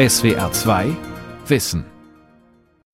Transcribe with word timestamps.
SWR 0.00 0.50
2 0.50 0.96
Wissen. 1.46 1.84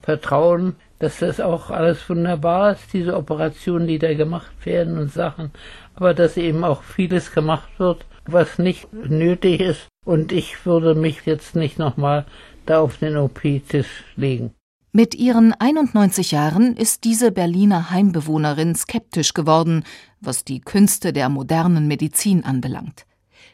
Vertrauen, 0.02 0.74
dass 0.98 1.20
das 1.20 1.38
auch 1.38 1.70
alles 1.70 2.10
wunderbar 2.10 2.72
ist, 2.72 2.92
diese 2.92 3.16
Operationen, 3.16 3.86
die 3.86 4.00
da 4.00 4.12
gemacht 4.14 4.50
werden 4.64 4.98
und 4.98 5.12
Sachen, 5.12 5.52
aber 5.94 6.14
dass 6.14 6.36
eben 6.36 6.64
auch 6.64 6.82
vieles 6.82 7.30
gemacht 7.30 7.68
wird, 7.78 8.04
was 8.24 8.58
nicht 8.58 8.92
nötig 8.92 9.60
ist. 9.60 9.86
Und 10.04 10.32
ich 10.32 10.66
würde 10.66 10.96
mich 10.96 11.24
jetzt 11.26 11.54
nicht 11.54 11.78
nochmal 11.78 12.26
da 12.64 12.80
auf 12.80 12.96
den 12.96 13.16
OP-Tisch 13.16 14.02
legen. 14.16 14.50
Mit 14.90 15.14
ihren 15.14 15.52
91 15.52 16.32
Jahren 16.32 16.74
ist 16.76 17.04
diese 17.04 17.30
Berliner 17.30 17.92
Heimbewohnerin 17.92 18.74
skeptisch 18.74 19.32
geworden, 19.32 19.84
was 20.20 20.42
die 20.42 20.60
Künste 20.60 21.12
der 21.12 21.28
modernen 21.28 21.86
Medizin 21.86 22.44
anbelangt. 22.44 23.06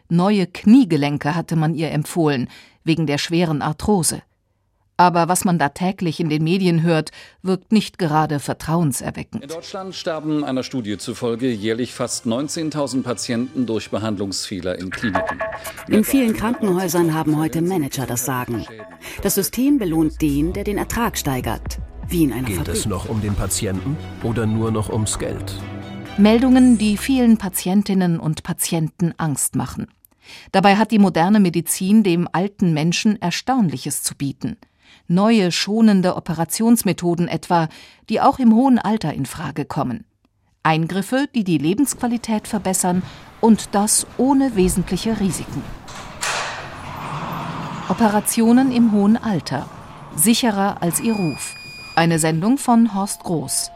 Neue 0.09 0.47
Kniegelenke 0.47 1.35
hatte 1.35 1.57
man 1.57 1.75
ihr 1.75 1.91
empfohlen, 1.91 2.49
wegen 2.85 3.07
der 3.07 3.19
schweren 3.19 3.63
Arthrose. 3.63 4.23
Aber 4.97 5.27
was 5.29 5.45
man 5.45 5.59
da 5.59 5.71
täglich 5.71 6.21
in 6.21 6.29
den 6.29 6.45
Medien 6.45 6.83
hört, 6.83 7.11
wirkt 7.43 7.73
nicht 7.73 7.99
gerade 7.99 8.39
vertrauenserweckend. 8.39 9.43
In 9.43 9.49
Deutschland 9.49 9.95
sterben 9.95 10.45
einer 10.45 10.63
Studie 10.63 10.99
zufolge 10.99 11.51
jährlich 11.51 11.93
fast 11.93 12.27
19.000 12.27 13.03
Patienten 13.03 13.67
durch 13.67 13.91
Behandlungsfehler 13.91 14.79
in 14.79 14.91
Kliniken. 14.91 15.41
In 15.89 16.05
vielen 16.05 16.35
Krankenhäusern 16.35 17.15
haben 17.15 17.39
heute 17.39 17.63
Manager 17.63 18.07
das 18.07 18.25
Sagen. 18.25 18.65
Das 19.23 19.35
System 19.35 19.79
belohnt 19.79 20.21
den, 20.21 20.53
der 20.53 20.65
den 20.65 20.79
Ertrag 20.79 21.19
steigert. 21.19 21.79
Wie 22.09 22.25
in 22.25 22.33
einer 22.33 22.47
Geht 22.47 22.59
Fabrik. 22.59 22.77
es 22.77 22.87
noch 22.87 23.09
um 23.09 23.23
den 23.23 23.35
Patienten 23.35 23.97
oder 24.23 24.47
nur 24.47 24.71
noch 24.71 24.91
ums 24.91 25.19
Geld? 25.19 25.55
Meldungen, 26.19 26.77
die 26.77 26.99
vielen 26.99 27.39
Patientinnen 27.39 28.21
und 28.21 28.43
Patienten 28.43 29.15
Angst 29.17 29.57
machen. 29.57 29.89
Dabei 30.53 30.77
hat 30.77 30.91
die 30.91 30.99
moderne 30.99 31.41
Medizin 31.41 32.03
dem 32.03 32.29
alten 32.33 32.73
Menschen 32.73 33.21
Erstaunliches 33.21 34.03
zu 34.03 34.15
bieten. 34.15 34.57
Neue 35.09 35.53
schonende 35.53 36.17
Operationsmethoden 36.17 37.29
etwa, 37.29 37.69
die 38.09 38.21
auch 38.21 38.39
im 38.39 38.55
hohen 38.55 38.79
Alter 38.79 39.13
in 39.13 39.27
Frage 39.27 39.65
kommen. 39.65 40.05
Eingriffe, 40.63 41.27
die 41.35 41.45
die 41.45 41.59
Lebensqualität 41.59 42.47
verbessern 42.47 43.03
und 43.41 43.71
das 43.73 44.07
ohne 44.17 44.55
wesentliche 44.55 45.19
Risiken. 45.19 45.63
Operationen 47.89 48.71
im 48.73 48.93
hohen 48.93 49.17
Alter. 49.17 49.69
Sicherer 50.15 50.81
als 50.81 51.01
ihr 51.01 51.15
Ruf. 51.15 51.55
Eine 51.97 52.19
Sendung 52.19 52.59
von 52.59 52.95
Horst 52.95 53.23
Groß. 53.25 53.71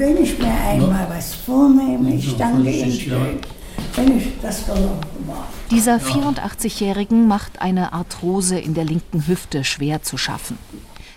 Wenn 0.00 0.16
ich 0.16 0.38
mir 0.38 0.46
einmal 0.48 1.06
was 1.10 1.34
vornehme, 1.34 2.14
ich 2.14 2.34
danke 2.38 2.70
Ihnen 2.70 3.38
wenn 3.96 4.16
ich 4.16 4.32
das 4.40 4.64
gelungen 4.64 4.98
war. 5.26 5.46
Dieser 5.70 5.98
84-Jährigen 5.98 7.28
macht 7.28 7.60
eine 7.60 7.92
Arthrose 7.92 8.58
in 8.58 8.72
der 8.72 8.84
linken 8.84 9.26
Hüfte 9.26 9.62
schwer 9.62 10.00
zu 10.00 10.16
schaffen. 10.16 10.56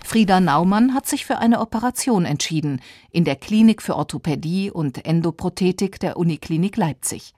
Frieda 0.04 0.38
Naumann 0.38 0.92
hat 0.92 1.06
sich 1.06 1.24
für 1.24 1.38
eine 1.38 1.60
Operation 1.60 2.26
entschieden, 2.26 2.82
in 3.10 3.24
der 3.24 3.36
Klinik 3.36 3.80
für 3.80 3.96
Orthopädie 3.96 4.70
und 4.70 5.06
Endoprothetik 5.06 5.98
der 5.98 6.18
Uniklinik 6.18 6.76
Leipzig. 6.76 7.32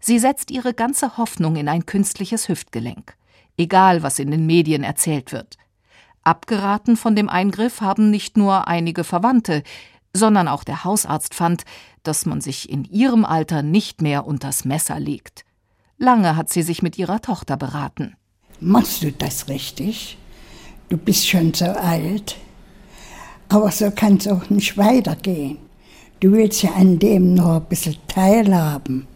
Sie 0.00 0.18
setzt 0.18 0.50
ihre 0.50 0.72
ganze 0.72 1.18
Hoffnung 1.18 1.56
in 1.56 1.68
ein 1.68 1.84
künstliches 1.84 2.48
Hüftgelenk. 2.48 3.14
Egal, 3.58 4.02
was 4.02 4.18
in 4.18 4.30
den 4.30 4.46
Medien 4.46 4.84
erzählt 4.84 5.32
wird. 5.32 5.58
Abgeraten 6.24 6.96
von 6.96 7.14
dem 7.14 7.28
Eingriff 7.28 7.82
haben 7.82 8.10
nicht 8.10 8.38
nur 8.38 8.68
einige 8.68 9.04
Verwandte, 9.04 9.64
sondern 10.14 10.48
auch 10.48 10.64
der 10.64 10.84
Hausarzt 10.84 11.34
fand, 11.34 11.64
dass 12.02 12.26
man 12.26 12.40
sich 12.40 12.68
in 12.68 12.84
ihrem 12.84 13.24
Alter 13.24 13.62
nicht 13.62 14.02
mehr 14.02 14.26
unters 14.26 14.64
Messer 14.64 15.00
legt. 15.00 15.44
Lange 15.98 16.36
hat 16.36 16.50
sie 16.50 16.62
sich 16.62 16.82
mit 16.82 16.98
ihrer 16.98 17.20
Tochter 17.20 17.56
beraten. 17.56 18.14
Machst 18.60 19.02
du 19.02 19.12
das 19.12 19.48
richtig? 19.48 20.18
Du 20.88 20.96
bist 20.96 21.26
schon 21.26 21.54
so 21.54 21.66
alt. 21.66 22.36
Aber 23.48 23.70
so 23.70 23.90
kann 23.90 24.16
es 24.16 24.28
auch 24.28 24.50
nicht 24.50 24.76
weitergehen. 24.76 25.58
Du 26.20 26.32
willst 26.32 26.62
ja 26.62 26.72
an 26.72 26.98
dem 26.98 27.34
noch 27.34 27.56
ein 27.56 27.64
bisschen 27.64 27.96
teilhaben. 28.08 29.06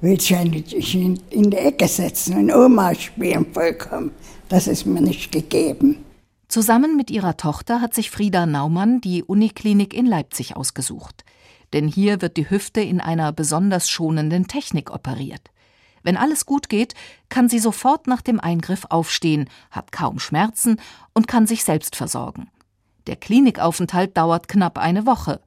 Willst 0.00 0.30
ja 0.30 0.44
nicht 0.44 0.72
in, 0.72 1.20
in 1.30 1.50
die 1.50 1.56
Ecke 1.56 1.88
setzen 1.88 2.36
und 2.36 2.54
Oma 2.54 2.94
spielen 2.94 3.46
vollkommen. 3.52 4.12
Das 4.48 4.66
ist 4.66 4.86
mir 4.86 5.00
nicht 5.00 5.30
gegeben. 5.30 5.98
Zusammen 6.48 6.96
mit 6.96 7.10
ihrer 7.10 7.36
Tochter 7.36 7.82
hat 7.82 7.92
sich 7.92 8.10
Frieda 8.10 8.46
Naumann 8.46 9.02
die 9.02 9.22
Uniklinik 9.22 9.92
in 9.92 10.06
Leipzig 10.06 10.56
ausgesucht. 10.56 11.24
Denn 11.74 11.86
hier 11.86 12.22
wird 12.22 12.38
die 12.38 12.48
Hüfte 12.48 12.80
in 12.80 13.02
einer 13.02 13.32
besonders 13.32 13.90
schonenden 13.90 14.48
Technik 14.48 14.90
operiert. 14.90 15.50
Wenn 16.02 16.16
alles 16.16 16.46
gut 16.46 16.70
geht, 16.70 16.94
kann 17.28 17.50
sie 17.50 17.58
sofort 17.58 18.06
nach 18.06 18.22
dem 18.22 18.40
Eingriff 18.40 18.86
aufstehen, 18.88 19.50
hat 19.70 19.92
kaum 19.92 20.18
Schmerzen 20.18 20.80
und 21.12 21.28
kann 21.28 21.46
sich 21.46 21.64
selbst 21.64 21.96
versorgen. 21.96 22.48
Der 23.06 23.16
Klinikaufenthalt 23.16 24.16
dauert 24.16 24.48
knapp 24.48 24.78
eine 24.78 25.04
Woche. 25.04 25.40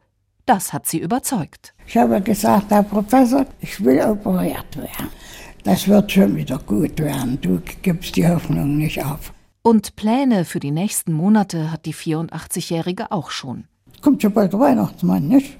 Das 0.46 0.72
hat 0.72 0.86
sie 0.86 1.00
überzeugt. 1.00 1.74
Ich 1.88 1.98
habe 1.98 2.22
gesagt, 2.22 2.70
Herr 2.70 2.84
Professor, 2.84 3.48
ich 3.60 3.84
will 3.84 4.02
operiert 4.02 4.78
werden. 4.78 5.10
Das 5.64 5.88
wird 5.88 6.12
schon 6.12 6.36
wieder 6.36 6.60
gut 6.60 7.00
werden. 7.00 7.40
Du 7.42 7.60
gibst 7.82 8.16
die 8.16 8.28
Hoffnung 8.28 8.78
nicht 8.78 9.04
auf. 9.04 9.34
Und 9.64 9.96
Pläne 9.96 10.44
für 10.46 10.60
die 10.60 10.72
nächsten 10.72 11.14
Monate 11.14 11.72
hat 11.72 11.86
die 11.86 11.94
84-Jährige 11.94 13.12
auch 13.12 13.30
schon. 13.30 13.66
Kommt 14.02 14.22
schon 14.22 14.34
bald 14.34 14.54
der 14.54 14.60
Weihnachtsmann, 14.60 15.28
nicht? 15.28 15.58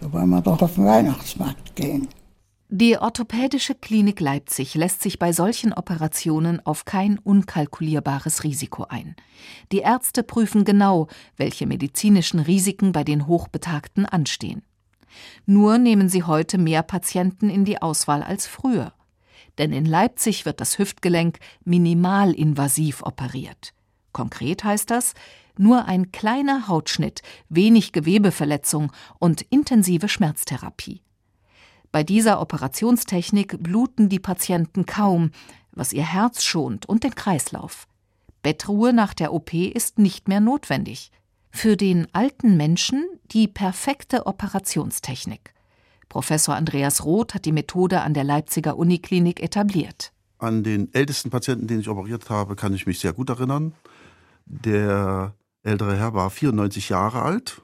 Da 0.00 0.10
wollen 0.10 0.30
wir 0.30 0.40
doch 0.40 0.62
auf 0.62 0.76
den 0.76 0.86
Weihnachtsmarkt 0.86 1.76
gehen. 1.76 2.08
Die 2.72 2.96
Orthopädische 2.96 3.74
Klinik 3.74 4.20
Leipzig 4.20 4.74
lässt 4.74 5.02
sich 5.02 5.18
bei 5.18 5.32
solchen 5.32 5.72
Operationen 5.74 6.64
auf 6.64 6.84
kein 6.84 7.18
unkalkulierbares 7.18 8.44
Risiko 8.44 8.84
ein. 8.88 9.16
Die 9.72 9.78
Ärzte 9.80 10.22
prüfen 10.22 10.64
genau, 10.64 11.08
welche 11.36 11.66
medizinischen 11.66 12.40
Risiken 12.40 12.92
bei 12.92 13.04
den 13.04 13.26
Hochbetagten 13.26 14.06
anstehen. 14.06 14.62
Nur 15.44 15.78
nehmen 15.78 16.08
sie 16.08 16.22
heute 16.22 16.58
mehr 16.58 16.82
Patienten 16.82 17.50
in 17.50 17.64
die 17.64 17.82
Auswahl 17.82 18.22
als 18.22 18.46
früher. 18.46 18.92
Denn 19.60 19.74
in 19.74 19.84
Leipzig 19.84 20.46
wird 20.46 20.62
das 20.62 20.78
Hüftgelenk 20.78 21.38
minimalinvasiv 21.66 23.02
operiert. 23.02 23.74
Konkret 24.10 24.64
heißt 24.64 24.88
das, 24.88 25.12
nur 25.58 25.84
ein 25.84 26.12
kleiner 26.12 26.66
Hautschnitt, 26.66 27.20
wenig 27.50 27.92
Gewebeverletzung 27.92 28.90
und 29.18 29.42
intensive 29.50 30.08
Schmerztherapie. 30.08 31.02
Bei 31.92 32.02
dieser 32.02 32.40
Operationstechnik 32.40 33.62
bluten 33.62 34.08
die 34.08 34.18
Patienten 34.18 34.86
kaum, 34.86 35.30
was 35.72 35.92
ihr 35.92 36.10
Herz 36.10 36.42
schont 36.42 36.86
und 36.86 37.04
den 37.04 37.14
Kreislauf. 37.14 37.86
Bettruhe 38.42 38.94
nach 38.94 39.12
der 39.12 39.34
OP 39.34 39.52
ist 39.52 39.98
nicht 39.98 40.26
mehr 40.26 40.40
notwendig. 40.40 41.12
Für 41.50 41.76
den 41.76 42.08
alten 42.14 42.56
Menschen 42.56 43.04
die 43.30 43.46
perfekte 43.46 44.24
Operationstechnik. 44.24 45.52
Professor 46.10 46.56
Andreas 46.56 47.04
Roth 47.04 47.32
hat 47.34 47.46
die 47.46 47.52
Methode 47.52 48.02
an 48.02 48.12
der 48.12 48.24
Leipziger 48.24 48.76
Uniklinik 48.76 49.40
etabliert. 49.40 50.12
An 50.38 50.62
den 50.62 50.92
ältesten 50.92 51.30
Patienten, 51.30 51.68
den 51.68 51.80
ich 51.80 51.88
operiert 51.88 52.28
habe, 52.28 52.56
kann 52.56 52.74
ich 52.74 52.84
mich 52.84 52.98
sehr 52.98 53.12
gut 53.14 53.30
erinnern. 53.30 53.72
Der 54.44 55.34
ältere 55.62 55.96
Herr 55.96 56.12
war 56.12 56.28
94 56.28 56.88
Jahre 56.88 57.22
alt. 57.22 57.62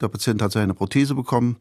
Der 0.00 0.08
Patient 0.08 0.42
hat 0.42 0.50
seine 0.50 0.74
Prothese 0.74 1.14
bekommen 1.14 1.56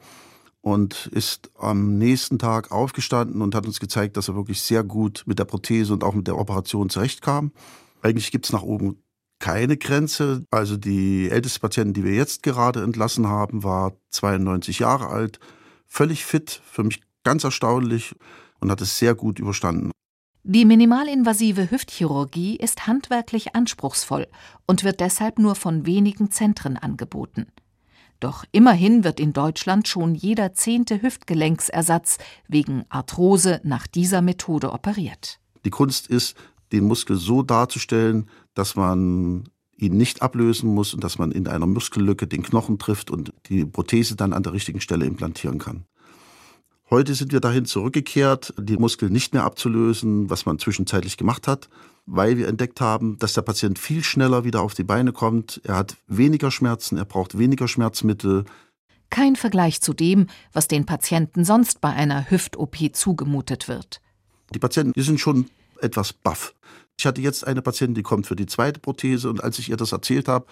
und 0.62 1.08
ist 1.14 1.52
am 1.56 2.00
nächsten 2.00 2.40
Tag 2.40 2.72
aufgestanden 2.72 3.42
und 3.44 3.54
hat 3.54 3.68
uns 3.68 3.80
gezeigt, 3.80 4.18
dass 4.18 4.28
er 4.28 4.36
wirklich 4.36 4.62
sehr 4.64 4.84
gut 4.84 5.24
mit 5.28 5.38
der 5.38 5.46
Prothese 5.46 5.94
und 5.94 6.04
auch 6.04 6.16
mit 6.16 6.26
der 6.26 6.40
Operation 6.40 6.90
zurechtkam. 6.90 7.52
Eigentlich 8.02 8.32
gibt 8.32 8.46
es 8.46 8.52
nach 8.52 8.64
oben 8.64 9.04
keine 9.38 9.78
Grenze. 9.78 10.46
Also 10.50 10.78
die 10.78 11.30
älteste 11.30 11.60
Patientin, 11.60 11.94
die 11.94 12.04
wir 12.06 12.16
jetzt 12.16 12.42
gerade 12.42 12.82
entlassen 12.82 13.28
haben, 13.28 13.64
war 13.64 13.94
92 14.10 14.80
Jahre 14.80 15.08
alt, 15.08 15.40
völlig 15.94 16.26
fit, 16.26 16.60
für 16.66 16.84
mich 16.84 17.02
ganz 17.24 17.44
erstaunlich 17.44 18.16
und 18.60 18.72
hat 18.72 18.82
es 18.82 18.98
sehr 18.98 19.14
gut 19.14 19.38
überstanden. 19.38 19.92
Die 20.44 20.66
minimalinvasive 20.66 21.70
Hüftchirurgie 21.70 22.58
ist 22.58 22.88
handwerklich 22.88 23.56
anspruchsvoll 23.56 24.28
und 24.66 24.84
wird 24.84 25.00
deshalb 25.00 25.38
nur 25.38 25.56
von 25.56 25.86
wenigen 25.86 26.32
Zentren 26.32 26.78
angeboten. 26.78 27.48
Doch 28.20 28.44
immerhin 28.52 29.04
wird 29.04 29.20
in 29.20 29.34
Deutschland 29.34 29.88
schon 29.88 30.16
jeder 30.16 30.54
zehnte 30.54 31.02
Hüftgelenksersatz 31.02 32.18
wegen 32.48 32.86
Arthrose 32.90 33.62
nach 33.64 33.86
dieser 33.86 34.22
Methode 34.22 34.74
operiert. 34.74 35.40
Die 35.64 35.70
Kunst 35.70 36.08
ist, 36.08 36.36
den 36.72 36.86
Muskel 36.86 37.18
so 37.18 37.44
darzustellen, 37.44 38.30
dass 38.56 38.76
man 38.76 39.48
ihn 39.84 39.98
nicht 39.98 40.22
ablösen 40.22 40.74
muss 40.74 40.94
und 40.94 41.04
dass 41.04 41.18
man 41.18 41.32
in 41.32 41.48
einer 41.48 41.68
Muskellücke 41.68 42.28
den 42.28 42.44
Knochen 42.44 42.80
trifft 42.80 43.12
und 43.12 43.34
die 43.48 43.66
Prothese 43.66 44.16
dann 44.16 44.34
an 44.34 44.44
der 44.44 44.54
richtigen 44.54 44.82
Stelle 44.82 45.06
implantieren 45.06 45.60
kann. 45.60 45.86
Heute 46.90 47.16
sind 47.16 47.32
wir 47.32 47.40
dahin 47.40 47.66
zurückgekehrt, 47.66 48.54
die 48.58 48.78
Muskeln 48.78 49.12
nicht 49.12 49.34
mehr 49.34 49.44
abzulösen, 49.46 50.30
was 50.30 50.46
man 50.46 50.60
zwischenzeitlich 50.60 51.18
gemacht 51.18 51.48
hat, 51.48 51.70
weil 52.06 52.38
wir 52.38 52.48
entdeckt 52.48 52.82
haben, 52.82 53.18
dass 53.18 53.34
der 53.34 53.42
Patient 53.42 53.80
viel 53.80 54.04
schneller 54.04 54.44
wieder 54.44 54.62
auf 54.62 54.76
die 54.76 54.84
Beine 54.84 55.12
kommt. 55.12 55.62
Er 55.64 55.76
hat 55.76 55.96
weniger 56.08 56.52
Schmerzen, 56.52 56.98
er 56.98 57.06
braucht 57.06 57.38
weniger 57.38 57.68
Schmerzmittel. 57.68 58.46
Kein 59.10 59.36
Vergleich 59.36 59.82
zu 59.82 59.94
dem, 59.94 60.28
was 60.52 60.68
den 60.68 60.86
Patienten 60.86 61.46
sonst 61.46 61.82
bei 61.82 61.90
einer 61.90 62.30
Hüft-OP 62.30 62.76
zugemutet 62.94 63.68
wird. 63.68 64.02
Die 64.54 64.60
Patienten, 64.60 64.94
die 64.94 65.02
sind 65.02 65.20
schon 65.20 65.50
etwas 65.82 66.14
baff. 66.14 66.54
Ich 66.98 67.06
hatte 67.06 67.22
jetzt 67.22 67.46
eine 67.46 67.62
Patientin, 67.62 67.96
die 67.96 68.04
kommt 68.04 68.28
für 68.28 68.36
die 68.36 68.46
zweite 68.46 68.80
Prothese 68.80 69.30
und 69.30 69.44
als 69.44 69.60
ich 69.60 69.70
ihr 69.70 69.78
das 69.78 69.92
erzählt 69.92 70.28
habe, 70.28 70.46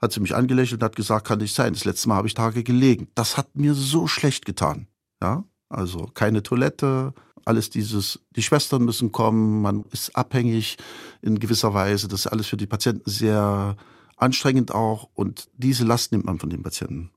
hat 0.00 0.12
sie 0.12 0.20
mich 0.20 0.34
angelächelt 0.34 0.82
und 0.82 0.84
hat 0.84 0.96
gesagt, 0.96 1.26
kann 1.26 1.38
nicht 1.38 1.54
sein. 1.54 1.72
Das 1.72 1.84
letzte 1.84 2.08
Mal 2.08 2.16
habe 2.16 2.26
ich 2.26 2.34
Tage 2.34 2.64
gelegen. 2.64 3.08
Das 3.14 3.36
hat 3.36 3.54
mir 3.54 3.74
so 3.74 4.08
schlecht 4.08 4.44
getan. 4.44 4.88
Ja, 5.22 5.44
also 5.68 6.06
keine 6.12 6.42
Toilette, 6.42 7.14
alles 7.44 7.70
dieses, 7.70 8.20
die 8.34 8.42
Schwestern 8.42 8.84
müssen 8.84 9.12
kommen, 9.12 9.62
man 9.62 9.84
ist 9.92 10.14
abhängig 10.16 10.76
in 11.22 11.38
gewisser 11.38 11.74
Weise. 11.74 12.08
Das 12.08 12.20
ist 12.20 12.26
alles 12.26 12.46
für 12.46 12.56
die 12.56 12.66
Patienten 12.66 13.08
sehr 13.08 13.76
anstrengend 14.16 14.72
auch 14.72 15.08
und 15.14 15.48
diese 15.54 15.84
Last 15.84 16.12
nimmt 16.12 16.24
man 16.24 16.38
von 16.38 16.50
den 16.50 16.62
Patienten. 16.62 17.10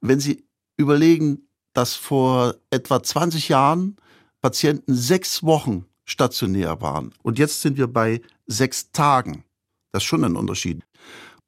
Wenn 0.00 0.20
Sie 0.20 0.44
überlegen, 0.76 1.48
dass 1.72 1.94
vor 1.94 2.54
etwa 2.70 3.02
20 3.02 3.48
Jahren 3.48 3.96
Patienten 4.40 4.94
sechs 4.94 5.42
Wochen 5.42 5.86
stationär 6.04 6.80
waren 6.80 7.12
und 7.22 7.38
jetzt 7.38 7.62
sind 7.62 7.76
wir 7.76 7.86
bei 7.86 8.20
sechs 8.46 8.92
Tagen, 8.92 9.44
das 9.92 10.02
ist 10.02 10.08
schon 10.08 10.24
ein 10.24 10.36
Unterschied. 10.36 10.82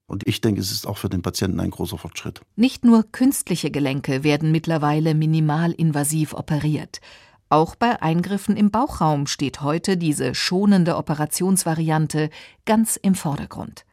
Und 0.09 0.27
ich 0.27 0.41
denke, 0.41 0.61
es 0.61 0.71
ist 0.71 0.87
auch 0.87 0.99
für 0.99 1.09
den 1.09 1.23
Patienten 1.23 1.59
ein 1.59 1.71
großer 1.71 1.99
Fortschritt. 1.99 2.41
Nicht 2.55 2.85
nur 2.85 3.03
künstliche 3.11 3.73
Gelenke 3.73 4.23
werden 4.23 4.53
mittlerweile 4.53 5.15
minimalinvasiv 5.15 6.33
operiert. 6.33 7.01
Auch 7.49 7.75
bei 7.75 8.01
Eingriffen 8.03 8.57
im 8.57 8.71
Bauchraum 8.71 9.27
steht 9.27 9.63
heute 9.63 9.97
diese 9.97 10.35
schonende 10.35 10.97
Operationsvariante 10.97 12.31
ganz 12.65 12.97
im 12.97 13.15
Vordergrund. 13.15 13.85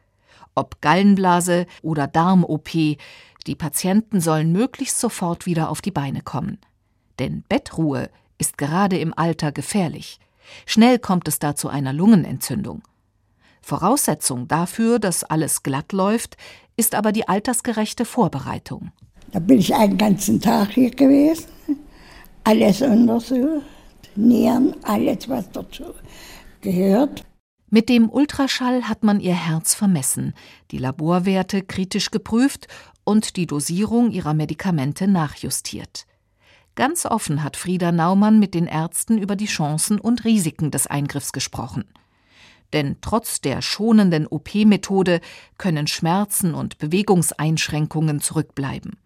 Ob 0.54 0.80
Gallenblase 0.80 1.66
oder 1.82 2.06
Darm-OP, 2.06 2.70
die 3.46 3.54
Patienten 3.56 4.20
sollen 4.20 4.52
möglichst 4.52 5.00
sofort 5.00 5.46
wieder 5.46 5.68
auf 5.68 5.82
die 5.82 5.90
Beine 5.90 6.22
kommen. 6.22 6.58
Denn 7.18 7.44
Bettruhe 7.48 8.10
ist 8.38 8.58
gerade 8.58 8.98
im 8.98 9.16
Alter 9.16 9.52
gefährlich. 9.52 10.18
Schnell 10.66 10.98
kommt 10.98 11.28
es 11.28 11.38
da 11.38 11.54
zu 11.54 11.68
einer 11.68 11.92
Lungenentzündung. 11.92 12.82
Voraussetzung 13.62 14.46
dafür, 14.46 14.98
dass 14.98 15.24
alles 15.24 15.62
glatt 15.62 15.92
läuft, 15.92 16.36
ist 16.76 16.94
aber 16.94 17.12
die 17.12 17.28
altersgerechte 17.28 18.04
Vorbereitung. 18.04 18.92
Da 19.32 19.38
bin 19.38 19.58
ich 19.58 19.74
einen 19.74 19.96
ganzen 19.96 20.40
Tag 20.40 20.72
hier 20.72 20.90
gewesen, 20.90 21.46
alles 22.44 22.82
untersucht, 22.82 23.62
Nieren, 24.16 24.76
alles, 24.82 25.28
was 25.28 25.50
dazu 25.50 25.84
gehört. 26.60 27.24
Mit 27.70 27.88
dem 27.88 28.08
Ultraschall 28.08 28.88
hat 28.88 29.02
man 29.02 29.18
ihr 29.18 29.34
Herz 29.34 29.74
vermessen, 29.74 30.34
die 30.70 30.78
Laborwerte 30.78 31.62
kritisch 31.62 32.10
geprüft 32.10 32.68
und 33.02 33.36
die 33.36 33.46
Dosierung 33.46 34.10
ihrer 34.10 34.34
Medikamente 34.34 35.08
nachjustiert. 35.08 36.06
Ganz 36.74 37.06
offen 37.06 37.42
hat 37.42 37.56
Frieda 37.56 37.92
Naumann 37.92 38.38
mit 38.38 38.54
den 38.54 38.66
Ärzten 38.66 39.18
über 39.18 39.36
die 39.36 39.46
Chancen 39.46 40.00
und 40.00 40.24
Risiken 40.24 40.70
des 40.70 40.86
Eingriffs 40.86 41.32
gesprochen 41.32 41.84
denn 42.74 42.96
trotz 43.00 43.40
der 43.40 43.62
schonenden 43.62 44.26
OP-Methode 44.26 45.20
können 45.56 45.86
Schmerzen 45.86 46.54
und 46.54 46.76
Bewegungseinschränkungen 46.78 48.20
zurückbleiben. 48.20 48.98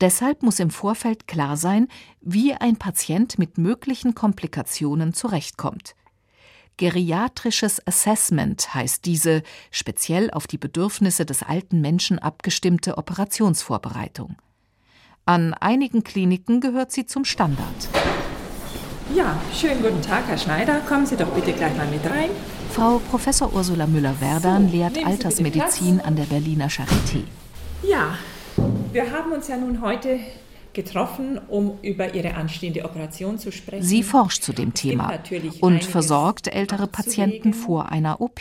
Deshalb 0.00 0.42
muss 0.42 0.60
im 0.60 0.70
Vorfeld 0.70 1.26
klar 1.26 1.56
sein, 1.56 1.88
wie 2.20 2.54
ein 2.54 2.76
Patient 2.76 3.38
mit 3.38 3.58
möglichen 3.58 4.14
Komplikationen 4.14 5.12
zurechtkommt. 5.12 5.96
Geriatrisches 6.76 7.84
Assessment 7.86 8.72
heißt 8.72 9.04
diese 9.04 9.42
speziell 9.70 10.30
auf 10.30 10.46
die 10.46 10.58
Bedürfnisse 10.58 11.26
des 11.26 11.42
alten 11.42 11.80
Menschen 11.80 12.18
abgestimmte 12.18 12.96
Operationsvorbereitung. 12.96 14.36
An 15.24 15.54
einigen 15.54 16.02
Kliniken 16.02 16.60
gehört 16.60 16.92
sie 16.92 17.06
zum 17.06 17.24
Standard. 17.24 17.88
Ja, 19.14 19.40
schönen 19.52 19.82
guten 19.82 20.02
Tag, 20.02 20.28
Herr 20.28 20.38
Schneider. 20.38 20.80
Kommen 20.80 21.04
Sie 21.04 21.16
doch 21.16 21.28
bitte 21.28 21.52
gleich 21.52 21.76
mal 21.76 21.86
mit 21.88 22.04
rein. 22.04 22.30
Frau 22.70 23.00
Professor 23.10 23.52
Ursula 23.52 23.86
Müller-Werdan 23.86 24.68
so, 24.68 24.76
lehrt 24.76 25.04
Altersmedizin 25.04 26.00
an 26.00 26.16
der 26.16 26.24
Berliner 26.24 26.68
Charité. 26.68 27.24
Ja, 27.82 28.16
wir 28.92 29.10
haben 29.10 29.32
uns 29.32 29.48
ja 29.48 29.56
nun 29.56 29.80
heute 29.80 30.20
getroffen, 30.72 31.40
um 31.48 31.78
über 31.82 32.14
ihre 32.14 32.34
anstehende 32.34 32.84
Operation 32.84 33.38
zu 33.38 33.50
sprechen. 33.50 33.82
Sie 33.82 34.02
forscht 34.02 34.42
zu 34.42 34.52
dem 34.52 34.74
Thema 34.74 35.18
und 35.60 35.84
versorgt 35.84 36.46
ältere 36.48 36.86
Patienten 36.86 37.52
vor 37.52 37.90
einer 37.90 38.20
OP. 38.20 38.40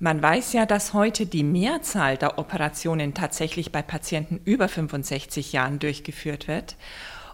Man 0.00 0.20
weiß 0.20 0.54
ja, 0.54 0.66
dass 0.66 0.92
heute 0.92 1.24
die 1.24 1.44
Mehrzahl 1.44 2.16
der 2.16 2.38
Operationen 2.38 3.14
tatsächlich 3.14 3.70
bei 3.70 3.80
Patienten 3.80 4.40
über 4.44 4.68
65 4.68 5.52
Jahren 5.52 5.78
durchgeführt 5.78 6.48
wird. 6.48 6.76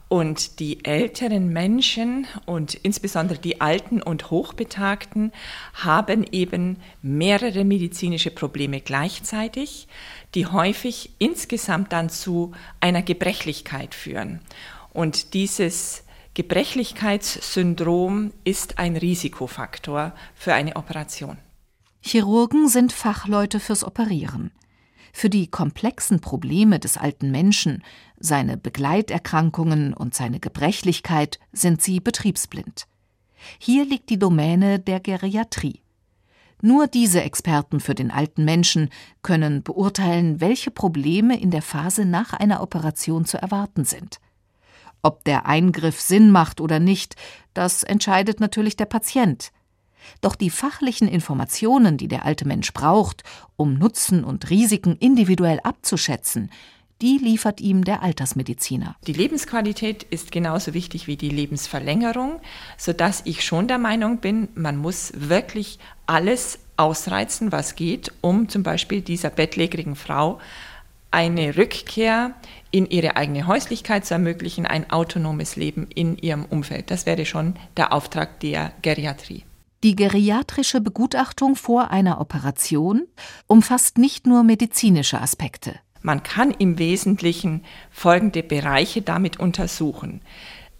Und 0.09 0.59
die 0.59 0.85
älteren 0.85 1.53
Menschen 1.53 2.27
und 2.45 2.75
insbesondere 2.75 3.39
die 3.39 3.61
Alten 3.61 4.03
und 4.03 4.31
Hochbetagten 4.31 5.33
haben 5.73 6.25
eben 6.33 6.79
mehrere 7.01 7.65
medizinische 7.65 8.33
Probleme 8.33 8.81
gleichzeitig, 8.81 9.87
die 10.35 10.47
häufig 10.47 11.12
insgesamt 11.19 11.93
dann 11.93 12.11
zu 12.11 12.53
einer 12.81 13.03
Gebrechlichkeit 13.03 13.95
führen. 13.95 14.41
Und 14.93 15.33
dieses 15.33 16.03
Gebrechlichkeitssyndrom 16.35 18.33
ist 18.43 18.79
ein 18.79 18.97
Risikofaktor 18.97 20.12
für 20.35 20.55
eine 20.55 20.75
Operation. 20.75 21.39
Chirurgen 22.02 22.69
sind 22.69 22.93
Fachleute 22.93 23.61
fürs 23.61 23.85
Operieren. 23.85 24.52
Für 25.12 25.29
die 25.29 25.49
komplexen 25.49 26.20
Probleme 26.20 26.79
des 26.79 26.97
alten 26.97 27.31
Menschen, 27.31 27.82
seine 28.19 28.56
Begleiterkrankungen 28.56 29.93
und 29.93 30.14
seine 30.14 30.41
Gebrechlichkeit 30.41 31.38
sind 31.52 31.82
sie 31.82 32.00
betriebsblind. 32.00 32.87
Hier 33.58 33.85
liegt 33.85 34.08
die 34.08 34.19
Domäne 34.19 34.79
der 34.79 35.00
Geriatrie. 35.00 35.81
Nur 36.62 36.87
diese 36.87 37.23
Experten 37.23 37.81
für 37.81 37.94
den 37.94 38.11
alten 38.11 38.44
Menschen 38.44 38.91
können 39.23 39.62
beurteilen, 39.62 40.41
welche 40.41 40.70
Probleme 40.70 41.41
in 41.41 41.50
der 41.50 41.62
Phase 41.62 42.05
nach 42.05 42.32
einer 42.32 42.62
Operation 42.62 43.25
zu 43.25 43.41
erwarten 43.41 43.85
sind. 43.85 44.20
Ob 45.02 45.25
der 45.25 45.47
Eingriff 45.47 46.00
Sinn 46.00 46.31
macht 46.31 46.61
oder 46.61 46.79
nicht, 46.79 47.17
das 47.55 47.82
entscheidet 47.82 48.41
natürlich 48.41 48.76
der 48.76 48.85
Patient. 48.85 49.52
Doch 50.20 50.35
die 50.35 50.50
fachlichen 50.50 51.08
Informationen, 51.08 51.97
die 51.97 52.08
der 52.08 52.25
alte 52.25 52.47
Mensch 52.47 52.73
braucht, 52.73 53.23
um 53.56 53.75
Nutzen 53.75 54.25
und 54.25 54.50
Risiken 54.50 54.97
individuell 54.97 55.61
abzuschätzen, 55.62 56.50
die 57.02 57.19
liefert 57.19 57.61
ihm 57.61 57.85
der 57.85 58.02
Altersmediziner. 58.02 58.97
Die 59.06 59.14
Lebensqualität 59.14 60.02
ist 60.02 60.32
genauso 60.32 60.75
wichtig 60.75 61.06
wie 61.06 61.17
die 61.17 61.31
Lebensverlängerung, 61.31 62.40
sodass 62.76 63.23
ich 63.25 63.42
schon 63.45 63.69
der 63.69 63.78
Meinung 63.78 64.19
bin, 64.19 64.49
man 64.54 64.76
muss 64.76 65.12
wirklich 65.14 65.78
alles 66.07 66.59
ausreizen, 66.76 67.52
was 67.52 67.75
geht, 67.75 68.12
um 68.21 68.49
zum 68.49 68.62
Beispiel 68.62 69.00
dieser 69.00 69.30
bettlägerigen 69.30 69.97
Frau 69.97 70.40
eine 71.11 71.57
Rückkehr 71.57 72.35
in 72.71 72.88
ihre 72.88 73.16
eigene 73.16 73.47
Häuslichkeit 73.47 74.04
zu 74.07 74.14
ermöglichen, 74.14 74.66
ein 74.66 74.90
autonomes 74.90 75.57
Leben 75.57 75.88
in 75.92 76.16
ihrem 76.19 76.45
Umfeld. 76.45 76.90
Das 76.90 77.07
wäre 77.07 77.26
schon 77.26 77.54
der 77.76 77.92
Auftrag 77.92 78.40
der 78.40 78.73
Geriatrie. 78.83 79.45
Die 79.82 79.96
geriatrische 79.96 80.82
Begutachtung 80.82 81.56
vor 81.56 81.90
einer 81.90 82.20
Operation 82.20 83.06
umfasst 83.46 83.96
nicht 83.96 84.26
nur 84.26 84.42
medizinische 84.42 85.18
Aspekte. 85.18 85.75
Man 86.02 86.22
kann 86.22 86.50
im 86.50 86.78
Wesentlichen 86.78 87.64
folgende 87.90 88.42
Bereiche 88.42 89.00
damit 89.00 89.40
untersuchen. 89.40 90.20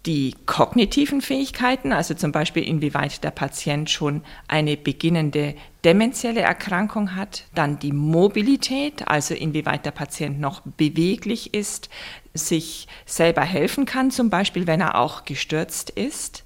Die 0.05 0.35
kognitiven 0.45 1.21
Fähigkeiten, 1.21 1.93
also 1.93 2.13
zum 2.13 2.31
Beispiel 2.31 2.63
inwieweit 2.63 3.23
der 3.23 3.31
Patient 3.31 3.89
schon 3.89 4.21
eine 4.47 4.77
beginnende 4.77 5.55
dementielle 5.83 6.41
Erkrankung 6.41 7.15
hat, 7.15 7.45
dann 7.55 7.79
die 7.79 7.93
Mobilität, 7.93 9.07
also 9.07 9.33
inwieweit 9.33 9.83
der 9.85 9.91
Patient 9.91 10.39
noch 10.39 10.61
beweglich 10.61 11.55
ist, 11.55 11.89
sich 12.35 12.87
selber 13.05 13.41
helfen 13.41 13.85
kann, 13.85 14.11
zum 14.11 14.29
Beispiel 14.29 14.67
wenn 14.67 14.81
er 14.81 14.95
auch 14.95 15.25
gestürzt 15.25 15.89
ist, 15.89 16.43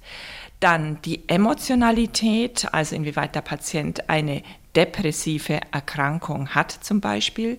dann 0.60 1.00
die 1.02 1.28
Emotionalität, 1.28 2.72
also 2.72 2.96
inwieweit 2.96 3.34
der 3.34 3.42
Patient 3.42 4.08
eine 4.08 4.42
depressive 4.74 5.60
Erkrankung 5.72 6.50
hat 6.50 6.70
zum 6.72 7.00
Beispiel. 7.00 7.58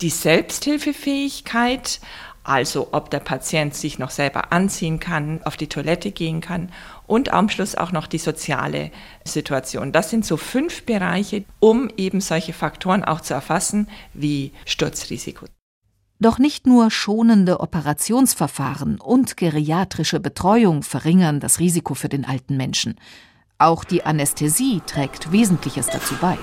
Die 0.00 0.10
Selbsthilfefähigkeit, 0.10 2.00
also 2.42 2.88
ob 2.92 3.10
der 3.10 3.20
Patient 3.20 3.74
sich 3.74 3.98
noch 3.98 4.10
selber 4.10 4.52
anziehen 4.52 5.00
kann, 5.00 5.40
auf 5.44 5.56
die 5.56 5.68
Toilette 5.68 6.10
gehen 6.10 6.40
kann 6.40 6.70
und 7.06 7.32
am 7.32 7.48
Schluss 7.48 7.74
auch 7.74 7.92
noch 7.92 8.06
die 8.06 8.18
soziale 8.18 8.90
Situation. 9.24 9.92
Das 9.92 10.10
sind 10.10 10.26
so 10.26 10.36
fünf 10.36 10.84
Bereiche, 10.84 11.44
um 11.60 11.90
eben 11.96 12.20
solche 12.20 12.52
Faktoren 12.52 13.04
auch 13.04 13.20
zu 13.20 13.34
erfassen 13.34 13.88
wie 14.12 14.52
Sturzrisiko. 14.66 15.46
Doch 16.20 16.38
nicht 16.38 16.66
nur 16.66 16.90
schonende 16.90 17.60
Operationsverfahren 17.60 19.00
und 19.00 19.36
geriatrische 19.36 20.20
Betreuung 20.20 20.82
verringern 20.82 21.40
das 21.40 21.58
Risiko 21.58 21.94
für 21.94 22.08
den 22.08 22.24
alten 22.24 22.56
Menschen. 22.56 22.96
Auch 23.58 23.84
die 23.84 24.04
Anästhesie 24.04 24.80
trägt 24.86 25.32
Wesentliches 25.32 25.86
dazu 25.86 26.14
bei. 26.20 26.38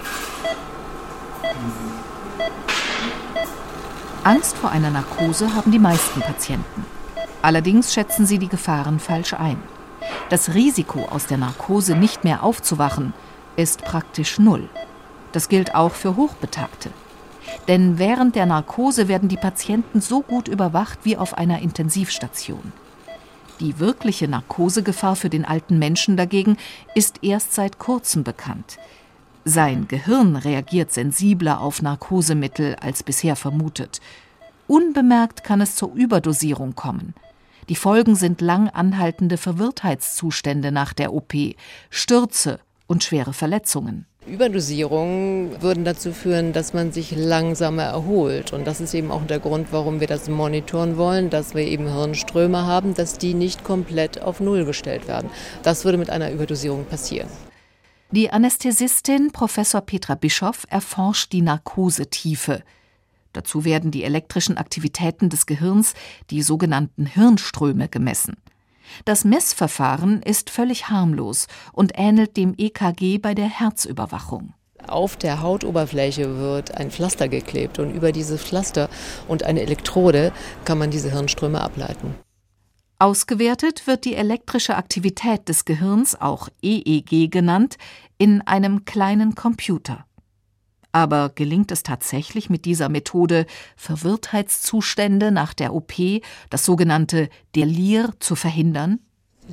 Angst 4.23 4.57
vor 4.57 4.71
einer 4.71 4.91
Narkose 4.91 5.55
haben 5.55 5.71
die 5.71 5.79
meisten 5.79 6.19
Patienten. 6.21 6.85
Allerdings 7.41 7.93
schätzen 7.93 8.25
sie 8.25 8.37
die 8.37 8.49
Gefahren 8.49 8.99
falsch 8.99 9.33
ein. 9.33 9.57
Das 10.29 10.53
Risiko, 10.53 11.05
aus 11.05 11.25
der 11.25 11.37
Narkose 11.37 11.95
nicht 11.95 12.23
mehr 12.23 12.43
aufzuwachen, 12.43 13.13
ist 13.55 13.81
praktisch 13.83 14.37
null. 14.37 14.69
Das 15.31 15.49
gilt 15.49 15.73
auch 15.75 15.93
für 15.93 16.15
Hochbetagte. 16.17 16.91
Denn 17.67 17.97
während 17.99 18.35
der 18.35 18.45
Narkose 18.45 19.07
werden 19.07 19.29
die 19.29 19.37
Patienten 19.37 20.01
so 20.01 20.21
gut 20.21 20.47
überwacht 20.47 20.99
wie 21.03 21.17
auf 21.17 21.37
einer 21.37 21.61
Intensivstation. 21.61 22.71
Die 23.59 23.79
wirkliche 23.79 24.27
Narkosegefahr 24.27 25.15
für 25.15 25.29
den 25.29 25.45
alten 25.45 25.77
Menschen 25.77 26.17
dagegen 26.17 26.57
ist 26.95 27.23
erst 27.23 27.53
seit 27.53 27.77
kurzem 27.77 28.23
bekannt. 28.23 28.77
Sein 29.45 29.87
Gehirn 29.87 30.35
reagiert 30.35 30.91
sensibler 30.91 31.61
auf 31.61 31.81
Narkosemittel 31.81 32.75
als 32.75 33.03
bisher 33.03 33.35
vermutet. 33.35 34.01
Unbemerkt 34.67 35.43
kann 35.43 35.61
es 35.61 35.75
zur 35.75 35.93
Überdosierung 35.93 36.75
kommen. 36.75 37.13
Die 37.69 37.75
Folgen 37.75 38.15
sind 38.15 38.41
lang 38.41 38.69
anhaltende 38.69 39.37
Verwirrtheitszustände 39.37 40.71
nach 40.71 40.93
der 40.93 41.13
OP, 41.13 41.33
Stürze 41.89 42.59
und 42.87 43.03
schwere 43.03 43.33
Verletzungen. 43.33 44.05
Überdosierungen 44.27 45.61
würden 45.63 45.83
dazu 45.83 46.13
führen, 46.13 46.53
dass 46.53 46.73
man 46.73 46.91
sich 46.91 47.15
langsamer 47.15 47.83
erholt. 47.83 48.53
Und 48.53 48.67
das 48.67 48.79
ist 48.79 48.93
eben 48.93 49.09
auch 49.09 49.25
der 49.25 49.39
Grund, 49.39 49.69
warum 49.71 49.99
wir 49.99 50.05
das 50.05 50.29
monitoren 50.29 50.95
wollen, 50.95 51.31
dass 51.31 51.55
wir 51.55 51.63
eben 51.63 51.91
Hirnströme 51.91 52.65
haben, 52.67 52.93
dass 52.93 53.17
die 53.17 53.33
nicht 53.33 53.63
komplett 53.63 54.21
auf 54.21 54.39
Null 54.39 54.63
gestellt 54.63 55.07
werden. 55.07 55.31
Das 55.63 55.85
würde 55.85 55.97
mit 55.97 56.11
einer 56.11 56.31
Überdosierung 56.31 56.85
passieren. 56.85 57.29
Die 58.11 58.29
Anästhesistin 58.29 59.31
Professor 59.31 59.81
Petra 59.81 60.13
Bischoff 60.13 60.67
erforscht 60.69 61.31
die 61.31 61.41
Narkosetiefe. 61.41 62.61
Dazu 63.33 63.65
werden 63.65 63.89
die 63.89 64.03
elektrischen 64.03 64.57
Aktivitäten 64.57 65.29
des 65.29 65.47
Gehirns, 65.47 65.93
die 66.29 66.43
sogenannten 66.43 67.05
Hirnströme, 67.07 67.87
gemessen. 67.87 68.35
Das 69.05 69.23
Messverfahren 69.23 70.21
ist 70.21 70.49
völlig 70.49 70.89
harmlos 70.89 71.47
und 71.73 71.93
ähnelt 71.95 72.37
dem 72.37 72.53
EKG 72.57 73.17
bei 73.17 73.33
der 73.33 73.47
Herzüberwachung. 73.47 74.53
Auf 74.87 75.15
der 75.15 75.41
Hautoberfläche 75.41 76.37
wird 76.37 76.75
ein 76.75 76.91
Pflaster 76.91 77.27
geklebt 77.27 77.79
und 77.79 77.93
über 77.93 78.11
dieses 78.11 78.41
Pflaster 78.43 78.89
und 79.27 79.43
eine 79.43 79.61
Elektrode 79.61 80.31
kann 80.65 80.77
man 80.77 80.91
diese 80.91 81.11
Hirnströme 81.11 81.61
ableiten. 81.61 82.15
Ausgewertet 82.99 83.87
wird 83.87 84.05
die 84.05 84.15
elektrische 84.15 84.75
Aktivität 84.75 85.49
des 85.49 85.65
Gehirns, 85.65 86.19
auch 86.19 86.49
EEG 86.61 87.31
genannt, 87.31 87.77
in 88.19 88.41
einem 88.41 88.85
kleinen 88.85 89.33
Computer. 89.33 90.05
Aber 90.91 91.29
gelingt 91.29 91.71
es 91.71 91.83
tatsächlich 91.83 92.49
mit 92.49 92.65
dieser 92.65 92.89
Methode, 92.89 93.45
Verwirrtheitszustände 93.77 95.31
nach 95.31 95.53
der 95.53 95.73
OP, 95.73 95.93
das 96.49 96.65
sogenannte 96.65 97.29
Delir, 97.55 98.13
zu 98.19 98.35
verhindern? 98.35 98.99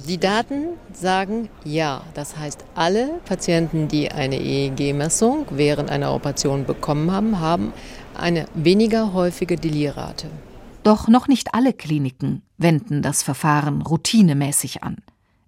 Die 0.07 0.19
Daten 0.19 0.69
sagen 0.93 1.49
ja. 1.65 2.03
Das 2.15 2.37
heißt, 2.37 2.65
alle 2.75 3.21
Patienten, 3.25 3.89
die 3.89 4.11
eine 4.13 4.39
EEG-Messung 4.41 5.47
während 5.51 5.91
einer 5.91 6.15
Operation 6.15 6.65
bekommen 6.67 7.11
haben, 7.11 7.41
haben 7.41 7.73
eine 8.17 8.47
weniger 8.55 9.13
häufige 9.13 9.57
Delirrate. 9.57 10.29
Doch 10.83 11.09
noch 11.09 11.29
nicht 11.29 11.55
alle 11.55 11.73
Kliniken 11.73 12.43
wenden 12.57 13.03
das 13.03 13.23
Verfahren 13.23 13.83
routinemäßig 13.83 14.83
an. 14.83 14.99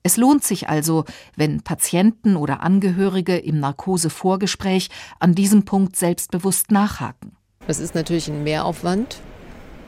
Es 0.03 0.17
lohnt 0.17 0.45
sich 0.45 0.69
also, 0.69 1.05
wenn 1.37 1.61
Patienten 1.61 2.37
oder 2.37 2.63
Angehörige 2.63 3.37
im 3.37 3.61
Narkosevorgespräch 3.61 4.89
an 5.19 5.35
diesem 5.35 5.65
Punkt 5.65 5.97
selbstbewusst 5.97 6.71
nachhaken. 6.71 7.33
Das 7.67 7.79
ist 7.79 7.95
natürlich 7.95 8.29
ein 8.29 8.43
Mehraufwand, 8.43 9.21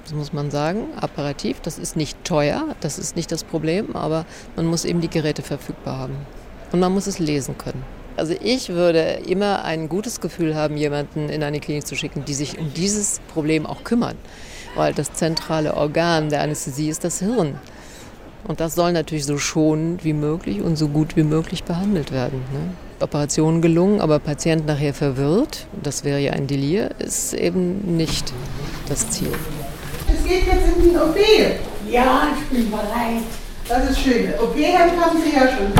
das 0.05 0.13
muss 0.13 0.33
man 0.33 0.51
sagen, 0.51 0.89
apparativ. 1.01 1.61
Das 1.61 1.79
ist 1.79 1.97
nicht 1.97 2.23
teuer, 2.25 2.75
das 2.81 2.99
ist 2.99 3.17
nicht 3.17 3.31
das 3.33 3.45
Problem, 3.45 3.95
aber 3.95 4.27
man 4.57 4.67
muss 4.67 4.85
eben 4.85 5.01
die 5.01 5.09
Geräte 5.09 5.43
verfügbar 5.43 5.99
haben. 5.99 6.17
Und 6.73 6.81
man 6.81 6.93
muss 6.93 7.07
es 7.07 7.19
lesen 7.19 7.57
können. 7.57 7.83
Also 8.17 8.35
ich 8.43 8.69
würde 8.69 9.23
immer 9.27 9.65
ein 9.65 9.89
gutes 9.89 10.21
Gefühl 10.21 10.55
haben, 10.55 10.77
jemanden 10.77 11.29
in 11.29 11.43
eine 11.43 11.61
Klinik 11.61 11.87
zu 11.87 11.97
schicken, 11.97 12.25
die 12.25 12.35
sich 12.35 12.59
um 12.59 12.73
dieses 12.75 13.21
Problem 13.33 13.65
auch 13.65 13.85
kümmern. 13.85 14.17
Weil 14.75 14.93
das 14.93 15.13
zentrale 15.13 15.75
Organ 15.75 16.29
der 16.29 16.43
Anästhesie 16.43 16.89
ist 16.89 17.05
das 17.05 17.21
Hirn. 17.21 17.59
Und 18.47 18.61
das 18.61 18.75
soll 18.75 18.93
natürlich 18.93 19.25
so 19.25 19.39
schonend 19.39 20.05
wie 20.05 20.13
möglich 20.13 20.61
und 20.61 20.77
so 20.77 20.89
gut 20.89 21.17
wie 21.17 21.23
möglich 21.23 21.65
behandelt 21.65 22.13
werden. 22.13 22.41
Ne? 22.53 22.75
Operation 23.01 23.63
gelungen, 23.63 24.01
aber 24.01 24.19
Patient 24.19 24.67
nachher 24.67 24.95
verwirrt, 24.95 25.67
das 25.83 26.05
wäre 26.05 26.19
ja 26.19 26.33
ein 26.33 26.47
Delir, 26.47 26.91
ist 26.99 27.35
eben 27.35 27.97
nicht 27.97 28.33
das 28.89 29.11
Ziel. 29.11 29.33
Es 30.09 30.25
geht 30.25 30.47
jetzt 30.47 30.77
in 30.77 30.91
die 30.91 30.97
OP. 30.97 31.17
Ja, 31.91 32.29
ich 32.37 32.57
bin 32.57 32.71
bereit. 32.71 33.23
Das 33.69 33.91
ist 33.91 34.01
schön. 34.01 34.33
OP-Hemd 34.41 35.01
haben 35.01 35.19
Sie 35.23 35.35
ja 35.35 35.49
schon. 35.49 35.73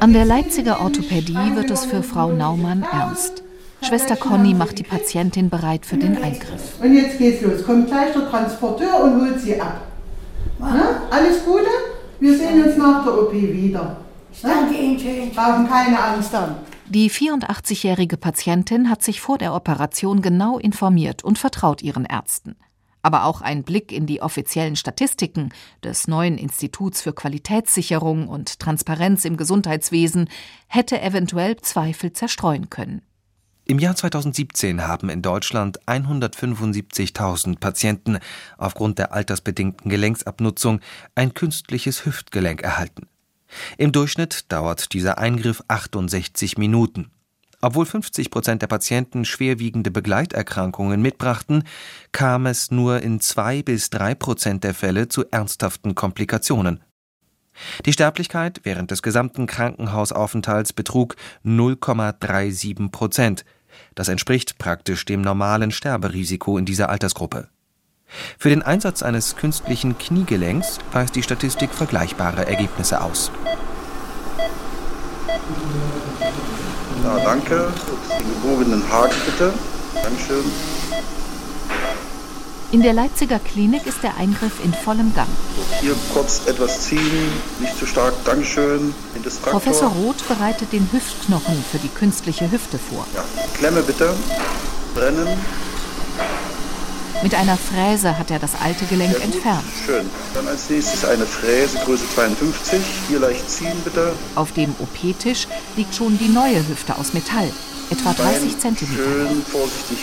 An 0.00 0.12
der 0.12 0.24
Leipziger 0.24 0.80
Orthopädie 0.80 1.54
wird 1.54 1.70
es 1.70 1.84
für 1.84 2.02
Frau 2.02 2.30
Naumann 2.30 2.84
ernst. 2.90 3.42
Schwester 3.82 4.16
Conny 4.16 4.54
macht 4.54 4.78
die 4.78 4.84
Patientin 4.84 5.50
bereit 5.50 5.86
für 5.86 5.96
den 5.96 6.22
Eingriff. 6.22 6.80
Und 6.80 6.94
jetzt 6.94 7.18
geht's 7.18 7.42
los. 7.42 7.64
Kommt 7.64 7.88
gleich 7.88 8.12
der 8.12 8.28
Transporteur 8.28 9.02
und 9.02 9.20
holt 9.20 9.40
sie 9.40 9.60
ab. 9.60 9.87
Ne? 10.58 11.00
Alles 11.10 11.44
Gute? 11.44 11.68
Wir 12.20 12.36
sehen 12.36 12.64
uns 12.64 12.76
nach 12.76 13.04
der 13.04 13.22
OP 13.22 13.32
wieder. 13.32 13.96
Ich 14.32 14.40
danke 14.40 14.74
Ihnen 14.74 14.98
schön. 14.98 15.30
Brauchen 15.30 15.68
keine 15.68 16.00
Angst 16.00 16.34
haben. 16.34 16.56
Die 16.88 17.10
84-jährige 17.10 18.16
Patientin 18.16 18.88
hat 18.88 19.02
sich 19.02 19.20
vor 19.20 19.38
der 19.38 19.54
Operation 19.54 20.22
genau 20.22 20.58
informiert 20.58 21.22
und 21.22 21.38
vertraut 21.38 21.82
ihren 21.82 22.04
Ärzten. 22.04 22.56
Aber 23.02 23.24
auch 23.24 23.40
ein 23.40 23.62
Blick 23.62 23.92
in 23.92 24.06
die 24.06 24.22
offiziellen 24.22 24.74
Statistiken 24.74 25.50
des 25.84 26.08
neuen 26.08 26.36
Instituts 26.38 27.02
für 27.02 27.12
Qualitätssicherung 27.12 28.28
und 28.28 28.58
Transparenz 28.58 29.24
im 29.24 29.36
Gesundheitswesen 29.36 30.28
hätte 30.66 31.00
eventuell 31.00 31.56
Zweifel 31.56 32.12
zerstreuen 32.12 32.70
können. 32.70 33.02
Im 33.70 33.78
Jahr 33.78 33.94
2017 33.94 34.86
haben 34.86 35.10
in 35.10 35.20
Deutschland 35.20 35.78
175.000 35.86 37.58
Patienten 37.60 38.18
aufgrund 38.56 38.98
der 38.98 39.12
altersbedingten 39.12 39.90
Gelenksabnutzung 39.90 40.80
ein 41.14 41.34
künstliches 41.34 42.06
Hüftgelenk 42.06 42.62
erhalten. 42.62 43.08
Im 43.76 43.92
Durchschnitt 43.92 44.50
dauert 44.50 44.94
dieser 44.94 45.18
Eingriff 45.18 45.62
68 45.68 46.56
Minuten. 46.56 47.10
Obwohl 47.60 47.84
50 47.84 48.30
Prozent 48.30 48.62
der 48.62 48.68
Patienten 48.68 49.26
schwerwiegende 49.26 49.90
Begleiterkrankungen 49.90 51.02
mitbrachten, 51.02 51.64
kam 52.10 52.46
es 52.46 52.70
nur 52.70 53.02
in 53.02 53.20
zwei 53.20 53.62
bis 53.62 53.90
drei 53.90 54.14
Prozent 54.14 54.64
der 54.64 54.72
Fälle 54.72 55.08
zu 55.08 55.26
ernsthaften 55.30 55.94
Komplikationen. 55.94 56.80
Die 57.84 57.92
Sterblichkeit 57.92 58.60
während 58.62 58.90
des 58.90 59.02
gesamten 59.02 59.46
Krankenhausaufenthalts 59.46 60.72
betrug 60.72 61.16
0,37 61.44 62.90
Prozent. 62.90 63.44
Das 63.94 64.08
entspricht 64.08 64.58
praktisch 64.58 65.04
dem 65.04 65.20
normalen 65.20 65.70
Sterberisiko 65.70 66.58
in 66.58 66.64
dieser 66.64 66.88
Altersgruppe. 66.88 67.48
Für 68.38 68.48
den 68.48 68.62
Einsatz 68.62 69.02
eines 69.02 69.36
künstlichen 69.36 69.98
Kniegelenks 69.98 70.78
weist 70.92 71.14
die 71.14 71.22
Statistik 71.22 71.70
vergleichbare 71.72 72.46
Ergebnisse 72.46 73.00
aus. 73.00 73.30
Ja, 77.04 77.18
danke. 77.24 77.72
Den 78.18 78.28
gebogenen 78.34 78.82
Haken 78.90 79.16
bitte. 79.26 79.52
Dankeschön. 80.02 80.44
In 82.70 82.82
der 82.82 82.92
Leipziger 82.92 83.38
Klinik 83.38 83.86
ist 83.86 84.02
der 84.02 84.18
Eingriff 84.18 84.62
in 84.62 84.74
vollem 84.74 85.14
Gang. 85.14 85.28
Hier 85.80 85.94
kurz 86.12 86.42
etwas 86.46 86.82
ziehen, 86.82 87.32
nicht 87.60 87.78
zu 87.78 87.86
stark. 87.86 88.12
Dankeschön. 88.26 88.94
Professor 89.42 89.88
Roth 89.88 90.26
bereitet 90.28 90.72
den 90.72 90.86
Hüftknochen 90.92 91.64
für 91.70 91.78
die 91.78 91.88
künstliche 91.88 92.50
Hüfte 92.50 92.78
vor. 92.78 93.06
Ja, 93.14 93.24
Klemme 93.54 93.80
bitte. 93.80 94.14
Brennen. 94.94 95.28
Mit 97.22 97.34
einer 97.34 97.56
Fräse 97.56 98.18
hat 98.18 98.30
er 98.30 98.38
das 98.38 98.50
alte 98.62 98.84
Gelenk 98.84 99.14
gut. 99.14 99.24
entfernt. 99.24 99.64
Schön. 99.86 100.08
Dann 100.34 100.46
als 100.46 100.68
nächstes 100.68 101.06
eine 101.06 101.24
Fräse, 101.24 101.78
Größe 101.86 102.04
52. 102.14 102.80
Hier 103.08 103.18
leicht 103.20 103.50
ziehen 103.50 103.80
bitte. 103.82 104.12
Auf 104.34 104.52
dem 104.52 104.74
OP-Tisch 104.78 105.48
liegt 105.76 105.94
schon 105.94 106.18
die 106.18 106.28
neue 106.28 106.58
Hüfte 106.68 106.96
aus 106.96 107.14
Metall, 107.14 107.50
etwa 107.90 108.12
30 108.12 108.52
Bein 108.52 108.60
Zentimeter. 108.60 109.02
Schön 109.02 109.42
vorsichtig 109.50 109.98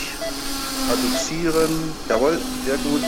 adduzieren. 0.92 1.70
Jawohl, 2.10 2.40
sehr 2.66 2.78
gut. 2.78 3.02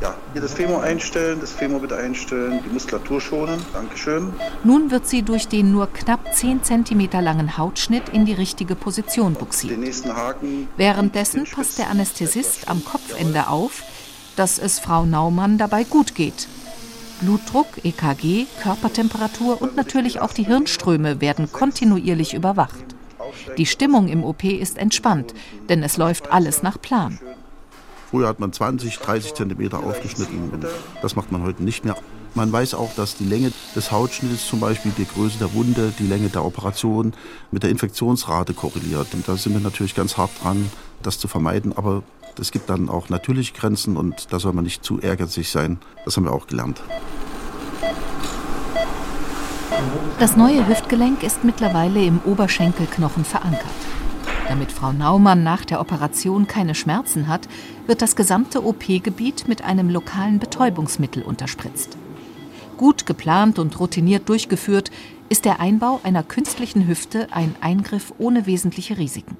Ja, 0.00 0.14
hier 0.32 0.42
das 0.42 0.52
Femur 0.52 0.82
einstellen, 0.82 1.40
das 1.40 1.52
Femur 1.52 1.80
bitte 1.80 1.96
einstellen, 1.96 2.60
die 2.64 2.68
Muskulatur 2.68 3.20
schonen. 3.20 3.60
Dankeschön. 3.72 4.32
Nun 4.62 4.90
wird 4.90 5.06
sie 5.06 5.22
durch 5.22 5.48
den 5.48 5.72
nur 5.72 5.86
knapp 5.86 6.34
10 6.34 6.62
Zentimeter 6.62 7.22
langen 7.22 7.56
Hautschnitt 7.56 8.10
in 8.10 8.26
die 8.26 8.34
richtige 8.34 8.74
Position 8.74 9.34
buxiert. 9.34 9.72
Den 9.72 9.80
nächsten 9.80 10.14
Haken. 10.14 10.68
Währenddessen 10.76 11.44
passt 11.44 11.78
der 11.78 11.88
Anästhesist 11.88 12.68
am 12.68 12.84
Kopfende 12.84 13.48
auf, 13.48 13.82
dass 14.36 14.58
es 14.58 14.78
Frau 14.78 15.06
Naumann 15.06 15.56
dabei 15.56 15.84
gut 15.84 16.14
geht. 16.14 16.46
Blutdruck, 17.22 17.66
EKG, 17.82 18.46
Körpertemperatur 18.62 19.62
und 19.62 19.76
natürlich 19.76 20.20
auch 20.20 20.34
die 20.34 20.44
Hirnströme 20.44 21.22
werden 21.22 21.50
kontinuierlich 21.50 22.34
überwacht. 22.34 22.95
Die 23.56 23.66
Stimmung 23.66 24.08
im 24.08 24.24
OP 24.24 24.44
ist 24.44 24.78
entspannt, 24.78 25.34
denn 25.68 25.82
es 25.82 25.96
läuft 25.96 26.32
alles 26.32 26.62
nach 26.62 26.80
Plan. 26.80 27.18
Früher 28.10 28.28
hat 28.28 28.38
man 28.38 28.52
20, 28.52 28.98
30 28.98 29.34
Zentimeter 29.34 29.80
aufgeschnitten. 29.80 30.64
Das 31.02 31.16
macht 31.16 31.32
man 31.32 31.42
heute 31.42 31.62
nicht 31.62 31.84
mehr. 31.84 31.96
Man 32.34 32.52
weiß 32.52 32.74
auch, 32.74 32.94
dass 32.94 33.16
die 33.16 33.24
Länge 33.24 33.50
des 33.74 33.90
Hautschnittes 33.90 34.46
zum 34.46 34.60
Beispiel, 34.60 34.92
die 34.96 35.06
Größe 35.06 35.38
der 35.38 35.54
Wunde, 35.54 35.92
die 35.98 36.06
Länge 36.06 36.28
der 36.28 36.44
Operation 36.44 37.14
mit 37.50 37.62
der 37.62 37.70
Infektionsrate 37.70 38.52
korreliert. 38.52 39.08
Und 39.14 39.26
da 39.26 39.36
sind 39.36 39.54
wir 39.54 39.60
natürlich 39.60 39.94
ganz 39.94 40.16
hart 40.18 40.30
dran, 40.42 40.70
das 41.02 41.18
zu 41.18 41.28
vermeiden. 41.28 41.72
Aber 41.74 42.02
es 42.38 42.52
gibt 42.52 42.68
dann 42.68 42.88
auch 42.90 43.08
natürliche 43.08 43.54
Grenzen 43.54 43.96
und 43.96 44.32
da 44.32 44.38
soll 44.38 44.52
man 44.52 44.64
nicht 44.64 44.84
zu 44.84 45.00
ehrgeizig 45.00 45.48
sein. 45.48 45.78
Das 46.04 46.16
haben 46.16 46.24
wir 46.24 46.32
auch 46.32 46.46
gelernt. 46.46 46.82
Das 50.18 50.36
neue 50.36 50.66
Hüftgelenk 50.66 51.22
ist 51.22 51.44
mittlerweile 51.44 52.04
im 52.04 52.20
Oberschenkelknochen 52.24 53.24
verankert. 53.24 53.66
Damit 54.48 54.70
Frau 54.70 54.92
Naumann 54.92 55.42
nach 55.42 55.64
der 55.64 55.80
Operation 55.80 56.46
keine 56.46 56.74
Schmerzen 56.74 57.26
hat, 57.26 57.48
wird 57.86 58.00
das 58.00 58.16
gesamte 58.16 58.64
OP-Gebiet 58.64 59.48
mit 59.48 59.62
einem 59.62 59.90
lokalen 59.90 60.38
Betäubungsmittel 60.38 61.22
unterspritzt. 61.22 61.96
Gut 62.76 63.06
geplant 63.06 63.58
und 63.58 63.78
routiniert 63.80 64.28
durchgeführt, 64.28 64.90
ist 65.28 65.44
der 65.44 65.60
Einbau 65.60 66.00
einer 66.04 66.22
künstlichen 66.22 66.86
Hüfte 66.86 67.28
ein 67.32 67.56
Eingriff 67.60 68.12
ohne 68.18 68.46
wesentliche 68.46 68.98
Risiken. 68.98 69.36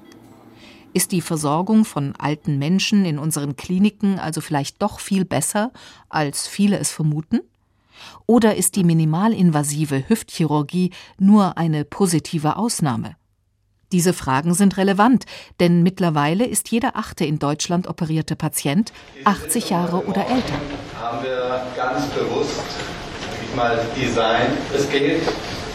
Ist 0.93 1.11
die 1.11 1.21
Versorgung 1.21 1.85
von 1.85 2.13
alten 2.17 2.57
Menschen 2.57 3.05
in 3.05 3.19
unseren 3.19 3.55
Kliniken 3.55 4.19
also 4.19 4.41
vielleicht 4.41 4.81
doch 4.81 4.99
viel 4.99 5.25
besser, 5.25 5.71
als 6.09 6.47
viele 6.47 6.77
es 6.79 6.91
vermuten? 6.91 7.41
Oder 8.25 8.55
ist 8.55 8.75
die 8.75 8.83
minimalinvasive 8.83 10.09
Hüftchirurgie 10.09 10.91
nur 11.17 11.57
eine 11.57 11.85
positive 11.85 12.57
Ausnahme? 12.57 13.15
Diese 13.93 14.11
Fragen 14.11 14.53
sind 14.53 14.75
relevant, 14.75 15.23
denn 15.61 15.81
mittlerweile 15.81 16.45
ist 16.45 16.71
jeder 16.71 16.97
achte 16.97 17.23
in 17.23 17.39
Deutschland 17.39 17.87
operierte 17.87 18.35
Patient 18.35 18.91
80 19.23 19.69
Jahre 19.69 20.05
oder 20.05 20.27
älter. 20.27 20.59
Haben 20.99 21.23
wir 21.23 21.61
ganz 21.77 22.05
bewusst 22.07 22.59
mal 23.55 23.79
Design. 23.95 24.57
Es 24.75 24.89
geht 24.89 25.21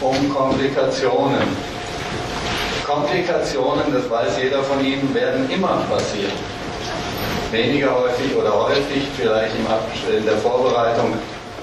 um 0.01 0.35
Komplikationen. 0.35 1.43
Komplikationen, 2.87 3.85
das 3.93 4.11
weiß 4.11 4.39
jeder 4.43 4.63
von 4.63 4.85
Ihnen, 4.85 5.15
werden 5.15 5.51
immer 5.51 5.83
passieren. 5.91 6.33
Weniger 7.51 7.95
häufig 7.95 8.35
oder 8.37 8.53
häufig, 8.55 9.05
vielleicht 9.17 9.55
im 9.57 9.67
in 10.17 10.25
der 10.25 10.39
Vorbereitung. 10.39 11.15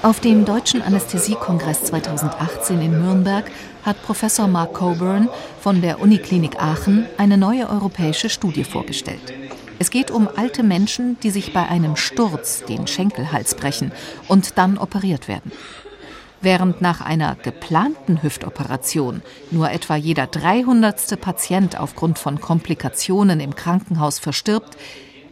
Auf 0.02 0.18
dem 0.18 0.46
Deutschen 0.46 0.80
Anästhesiekongress 0.80 1.84
2018 1.84 2.80
in 2.80 3.02
Nürnberg 3.02 3.44
hat 3.82 4.02
Professor 4.02 4.48
Mark 4.48 4.72
Coburn 4.72 5.28
von 5.60 5.82
der 5.82 6.00
Uniklinik 6.00 6.58
Aachen 6.58 7.04
eine 7.18 7.36
neue 7.36 7.68
europäische 7.68 8.30
Studie 8.30 8.64
vorgestellt. 8.64 9.34
Es 9.78 9.90
geht 9.90 10.10
um 10.10 10.26
alte 10.36 10.62
Menschen, 10.62 11.20
die 11.20 11.30
sich 11.30 11.52
bei 11.52 11.68
einem 11.68 11.96
Sturz 11.96 12.64
den 12.64 12.86
Schenkelhals 12.86 13.54
brechen 13.54 13.92
und 14.26 14.56
dann 14.56 14.78
operiert 14.78 15.28
werden. 15.28 15.52
Während 16.40 16.80
nach 16.80 17.02
einer 17.02 17.34
geplanten 17.34 18.22
Hüftoperation 18.22 19.20
nur 19.50 19.70
etwa 19.70 19.96
jeder 19.96 20.26
300. 20.26 21.20
Patient 21.20 21.78
aufgrund 21.78 22.18
von 22.18 22.40
Komplikationen 22.40 23.38
im 23.38 23.54
Krankenhaus 23.54 24.18
verstirbt, 24.18 24.78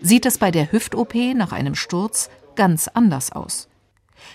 sieht 0.02 0.26
es 0.26 0.36
bei 0.36 0.50
der 0.50 0.70
Hüft-OP 0.72 1.14
nach 1.34 1.52
einem 1.52 1.74
Sturz 1.74 2.28
ganz 2.54 2.86
anders 2.88 3.32
aus. 3.32 3.68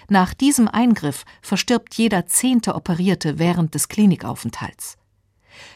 Nach 0.10 0.34
diesem 0.34 0.68
Eingriff 0.68 1.26
verstirbt 1.42 1.96
jeder 1.96 2.26
zehnte 2.26 2.76
Operierte 2.76 3.40
während 3.40 3.74
des 3.76 3.88
Klinikaufenthalts. 3.88 4.98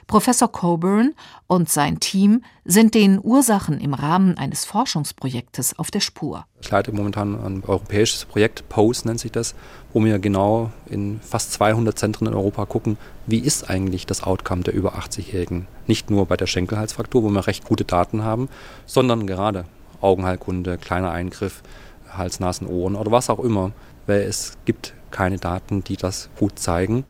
Professor 0.08 0.52
Coburn 0.52 1.14
und 1.48 1.70
sein 1.70 2.00
Team 2.00 2.44
sind 2.66 2.96
den 2.96 3.20
Ursachen 3.22 3.80
im 3.80 3.94
Rahmen 3.94 4.38
eines 4.38 4.66
Forschungsprojektes 4.66 5.78
auf 5.78 5.92
der 5.92 6.00
Spur. 6.00 6.46
Ich 6.62 6.70
leite 6.70 6.92
momentan 6.92 7.36
ein 7.36 7.64
europäisches 7.66 8.26
Projekt, 8.26 8.68
POSE 8.70 9.08
nennt 9.08 9.20
sich 9.20 9.32
das, 9.32 9.56
wo 9.94 10.04
wir 10.04 10.20
genau 10.20 10.72
in 10.88 11.20
fast 11.22 11.54
200 11.54 11.98
Zentren 11.98 12.28
in 12.28 12.34
Europa 12.34 12.66
gucken, 12.66 12.98
wie 13.26 13.40
ist 13.40 13.70
eigentlich 13.70 14.06
das 14.06 14.24
Outcome 14.24 14.64
der 14.64 14.74
über 14.74 14.96
80-Jährigen. 14.96 15.68
Nicht 15.88 16.10
nur 16.10 16.26
bei 16.26 16.38
der 16.38 16.48
Schenkelhalsfraktur, 16.48 17.24
wo 17.24 17.30
wir 17.30 17.48
recht 17.48 17.66
gute 17.66 17.86
Daten 17.86 18.24
haben, 18.24 18.50
sondern 18.86 19.28
gerade 19.28 19.66
Augenheilkunde, 20.02 20.78
kleiner 20.78 21.12
Eingriff, 21.12 21.64
Hals, 22.10 22.40
Nasen, 22.40 22.68
Ohren 22.68 22.96
oder 22.96 23.12
was 23.12 23.30
auch 23.30 23.40
immer, 23.40 23.72
weil 24.08 24.22
es 24.22 24.58
gibt 24.66 24.96
keine 25.12 25.38
Daten, 25.38 25.84
die 25.84 25.98
das 25.98 26.30
gut 26.38 26.58
zeigen. 26.60 27.06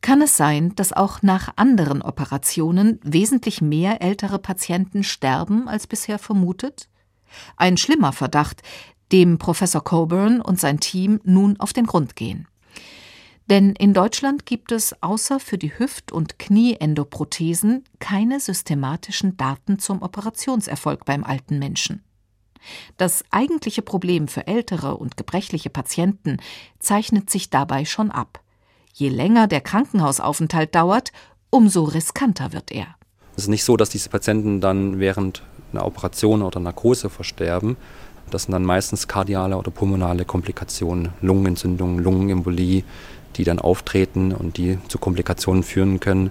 Kann 0.00 0.20
es 0.20 0.36
sein, 0.36 0.74
dass 0.74 0.92
auch 0.92 1.22
nach 1.22 1.52
anderen 1.56 2.02
Operationen 2.02 2.98
wesentlich 3.04 3.62
mehr 3.62 4.02
ältere 4.02 4.40
Patienten 4.40 5.04
sterben 5.04 5.68
als 5.68 5.86
bisher 5.86 6.18
vermutet? 6.18 6.88
Ein 7.56 7.76
schlimmer 7.76 8.12
Verdacht, 8.12 8.62
dem 9.12 9.38
Professor 9.38 9.84
Coburn 9.84 10.40
und 10.40 10.58
sein 10.58 10.80
Team 10.80 11.20
nun 11.22 11.60
auf 11.60 11.72
den 11.72 11.86
Grund 11.86 12.16
gehen. 12.16 12.48
Denn 13.48 13.74
in 13.76 13.92
Deutschland 13.92 14.46
gibt 14.46 14.72
es 14.72 15.02
außer 15.02 15.38
für 15.38 15.58
die 15.58 15.78
Hüft- 15.78 16.10
und 16.10 16.38
Knieendoprothesen 16.38 17.84
keine 17.98 18.40
systematischen 18.40 19.36
Daten 19.36 19.78
zum 19.78 20.02
Operationserfolg 20.02 21.04
beim 21.04 21.22
alten 21.22 21.58
Menschen. 21.58 22.02
Das 22.96 23.24
eigentliche 23.30 23.82
Problem 23.82 24.28
für 24.28 24.46
ältere 24.46 24.96
und 24.96 25.16
gebrechliche 25.16 25.70
Patienten 25.70 26.38
zeichnet 26.78 27.30
sich 27.30 27.50
dabei 27.50 27.84
schon 27.84 28.10
ab. 28.10 28.40
Je 28.92 29.08
länger 29.08 29.46
der 29.46 29.60
Krankenhausaufenthalt 29.60 30.74
dauert, 30.74 31.12
umso 31.50 31.84
riskanter 31.84 32.52
wird 32.52 32.70
er. 32.70 32.86
Es 33.36 33.44
ist 33.44 33.48
nicht 33.48 33.64
so, 33.64 33.76
dass 33.76 33.90
diese 33.90 34.10
Patienten 34.10 34.60
dann 34.60 34.98
während 34.98 35.42
einer 35.72 35.86
Operation 35.86 36.42
oder 36.42 36.60
Narkose 36.60 37.08
versterben. 37.08 37.76
Das 38.30 38.44
sind 38.44 38.52
dann 38.52 38.64
meistens 38.64 39.08
kardiale 39.08 39.56
oder 39.56 39.70
pulmonale 39.70 40.24
Komplikationen, 40.24 41.10
Lungenentzündungen, 41.20 41.98
Lungenembolie, 41.98 42.84
die 43.36 43.44
dann 43.44 43.58
auftreten 43.58 44.32
und 44.32 44.56
die 44.56 44.78
zu 44.88 44.98
Komplikationen 44.98 45.62
führen 45.62 46.00
können. 46.00 46.30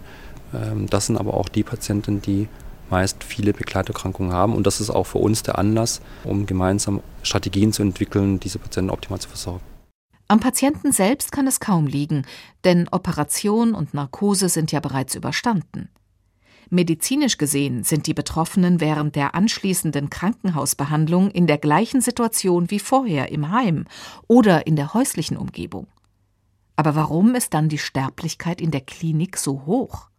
Ähm, 0.54 0.88
das 0.90 1.08
sind 1.08 1.18
aber 1.18 1.34
auch 1.34 1.50
die 1.50 1.64
Patienten, 1.64 2.22
die 2.22 2.48
meist 2.92 3.24
viele 3.24 3.54
Begleiterkrankungen 3.54 4.34
haben. 4.34 4.54
Und 4.54 4.68
das 4.68 4.82
ist 4.82 4.90
auch 4.90 5.06
für 5.06 5.18
uns 5.18 5.44
der 5.44 5.58
Anlass, 5.58 6.02
um 6.24 6.46
gemeinsam 6.46 7.02
Strategien 7.24 7.74
zu 7.74 7.82
entwickeln, 7.82 8.40
diese 8.40 8.60
Patienten 8.60 8.92
optimal 8.92 9.20
zu 9.20 9.30
versorgen. 9.30 9.64
Am 10.28 10.40
Patienten 10.40 10.92
selbst 10.92 11.32
kann 11.32 11.48
es 11.48 11.60
kaum 11.60 11.88
liegen, 11.88 12.26
denn 12.64 12.88
Operation 12.90 13.74
und 13.74 13.94
Narkose 13.94 14.48
sind 14.48 14.72
ja 14.72 14.80
bereits 14.80 15.16
überstanden. 15.16 15.90
Medizinisch 16.70 17.38
gesehen 17.38 17.84
sind 17.84 18.08
die 18.08 18.14
Betroffenen 18.14 18.80
während 18.80 19.18
der 19.18 19.36
anschließenden 19.36 20.10
Krankenhausbehandlung 20.10 21.30
in 21.32 21.48
der 21.48 21.58
gleichen 21.58 22.00
Situation 22.00 22.72
wie 22.72 22.80
vorher 22.80 23.30
im 23.30 23.52
Heim 23.52 23.86
oder 24.30 24.68
in 24.68 24.78
der 24.78 24.94
häuslichen 24.94 25.36
Umgebung. 25.36 25.88
Aber 26.78 26.96
warum 26.96 27.36
ist 27.36 27.54
dann 27.54 27.68
die 27.68 27.78
Sterblichkeit 27.78 28.62
in 28.62 28.72
der 28.72 28.80
Klinik 28.80 29.36
so 29.36 29.66
hoch? 29.66 30.11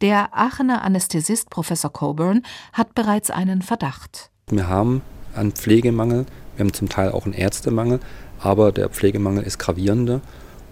Der 0.00 0.36
Aachener 0.36 0.82
Anästhesist 0.82 1.50
Professor 1.50 1.92
Coburn 1.92 2.42
hat 2.72 2.94
bereits 2.94 3.30
einen 3.30 3.62
Verdacht. 3.62 4.30
Wir 4.48 4.68
haben 4.68 5.02
einen 5.34 5.52
Pflegemangel, 5.52 6.26
wir 6.56 6.64
haben 6.64 6.72
zum 6.72 6.88
Teil 6.88 7.12
auch 7.12 7.24
einen 7.24 7.34
Ärztemangel, 7.34 8.00
aber 8.40 8.72
der 8.72 8.88
Pflegemangel 8.88 9.42
ist 9.44 9.58
gravierender 9.58 10.20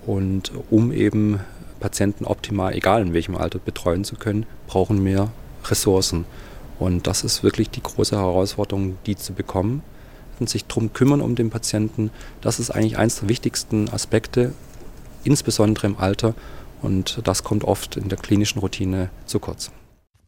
und 0.06 0.52
um 0.70 0.92
eben 0.92 1.40
Patienten 1.80 2.24
optimal, 2.24 2.74
egal 2.74 3.02
in 3.02 3.12
welchem 3.12 3.37
Alter, 3.37 3.59
betreuen 3.59 4.04
zu 4.04 4.16
können, 4.16 4.46
brauchen 4.66 5.04
wir 5.04 5.30
Ressourcen. 5.64 6.24
Und 6.78 7.06
das 7.06 7.24
ist 7.24 7.42
wirklich 7.42 7.70
die 7.70 7.82
große 7.82 8.16
Herausforderung, 8.16 8.98
die 9.06 9.16
zu 9.16 9.32
bekommen 9.32 9.82
und 10.38 10.48
sich 10.48 10.66
darum 10.66 10.92
kümmern 10.92 11.20
um 11.20 11.35
den 11.35 11.50
Patienten. 11.50 12.11
Das 12.40 12.61
ist 12.61 12.70
eigentlich 12.70 12.98
eines 12.98 13.20
der 13.20 13.28
wichtigsten 13.28 13.88
Aspekte, 13.90 14.52
insbesondere 15.24 15.87
im 15.87 15.98
Alter. 15.98 16.35
Und 16.87 17.20
das 17.25 17.42
kommt 17.42 17.64
oft 17.64 17.96
in 17.96 18.09
der 18.09 18.16
klinischen 18.16 18.61
Routine 18.61 19.11
zu 19.25 19.40
kurz. 19.40 19.72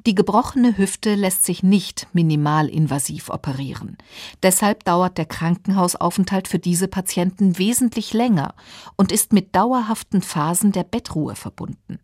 Die 0.05 0.17
gebrochene 0.17 0.77
Hüfte 0.77 1.15
lässt 1.15 1.45
sich 1.45 1.63
nicht 1.63 2.09
minimalinvasiv 2.13 3.31
operieren. 3.31 3.97
Deshalb 4.43 4.83
dauert 4.83 5.19
der 5.19 5.27
Krankenhausaufenthalt 5.27 6.49
für 6.49 6.59
diese 6.59 6.89
Patienten 6.89 7.59
wesentlich 7.59 8.13
länger 8.13 8.55
und 8.97 9.13
ist 9.13 9.33
mit 9.33 9.55
dauerhaften 9.55 10.21
Phasen 10.21 10.73
der 10.73 10.83
Bettruhe 10.83 11.37
verbunden. 11.37 12.01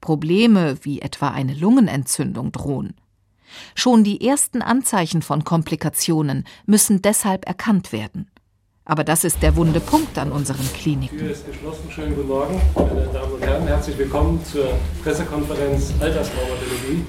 Probleme 0.00 0.78
wie 0.80 1.02
etwa 1.02 1.28
eine 1.28 1.52
Lungenentzündung 1.52 2.50
drohen. 2.50 2.94
Schon 3.74 4.04
die 4.04 4.26
ersten 4.26 4.62
Anzeichen 4.62 5.20
von 5.20 5.44
Komplikationen 5.44 6.44
müssen 6.64 7.02
deshalb 7.02 7.46
erkannt 7.46 7.92
werden. 7.92 8.30
Aber 8.92 9.04
das 9.04 9.24
ist 9.24 9.42
der 9.42 9.56
wunde 9.56 9.80
Punkt 9.80 10.18
an 10.18 10.30
unseren 10.30 10.70
Kliniken. 10.74 11.16
Die 11.16 11.24
Tür 11.24 11.32
ist 11.32 11.46
geschlossen. 11.46 11.90
Schönen 11.90 12.14
guten 12.14 12.28
Morgen, 12.28 12.60
meine 12.74 13.06
Damen 13.06 13.32
und 13.32 13.42
Herren. 13.42 13.66
Herzlich 13.66 13.96
willkommen 13.96 14.38
zur 14.44 14.66
Pressekonferenz 15.02 15.94
Alterstraumatologie. 15.98 17.02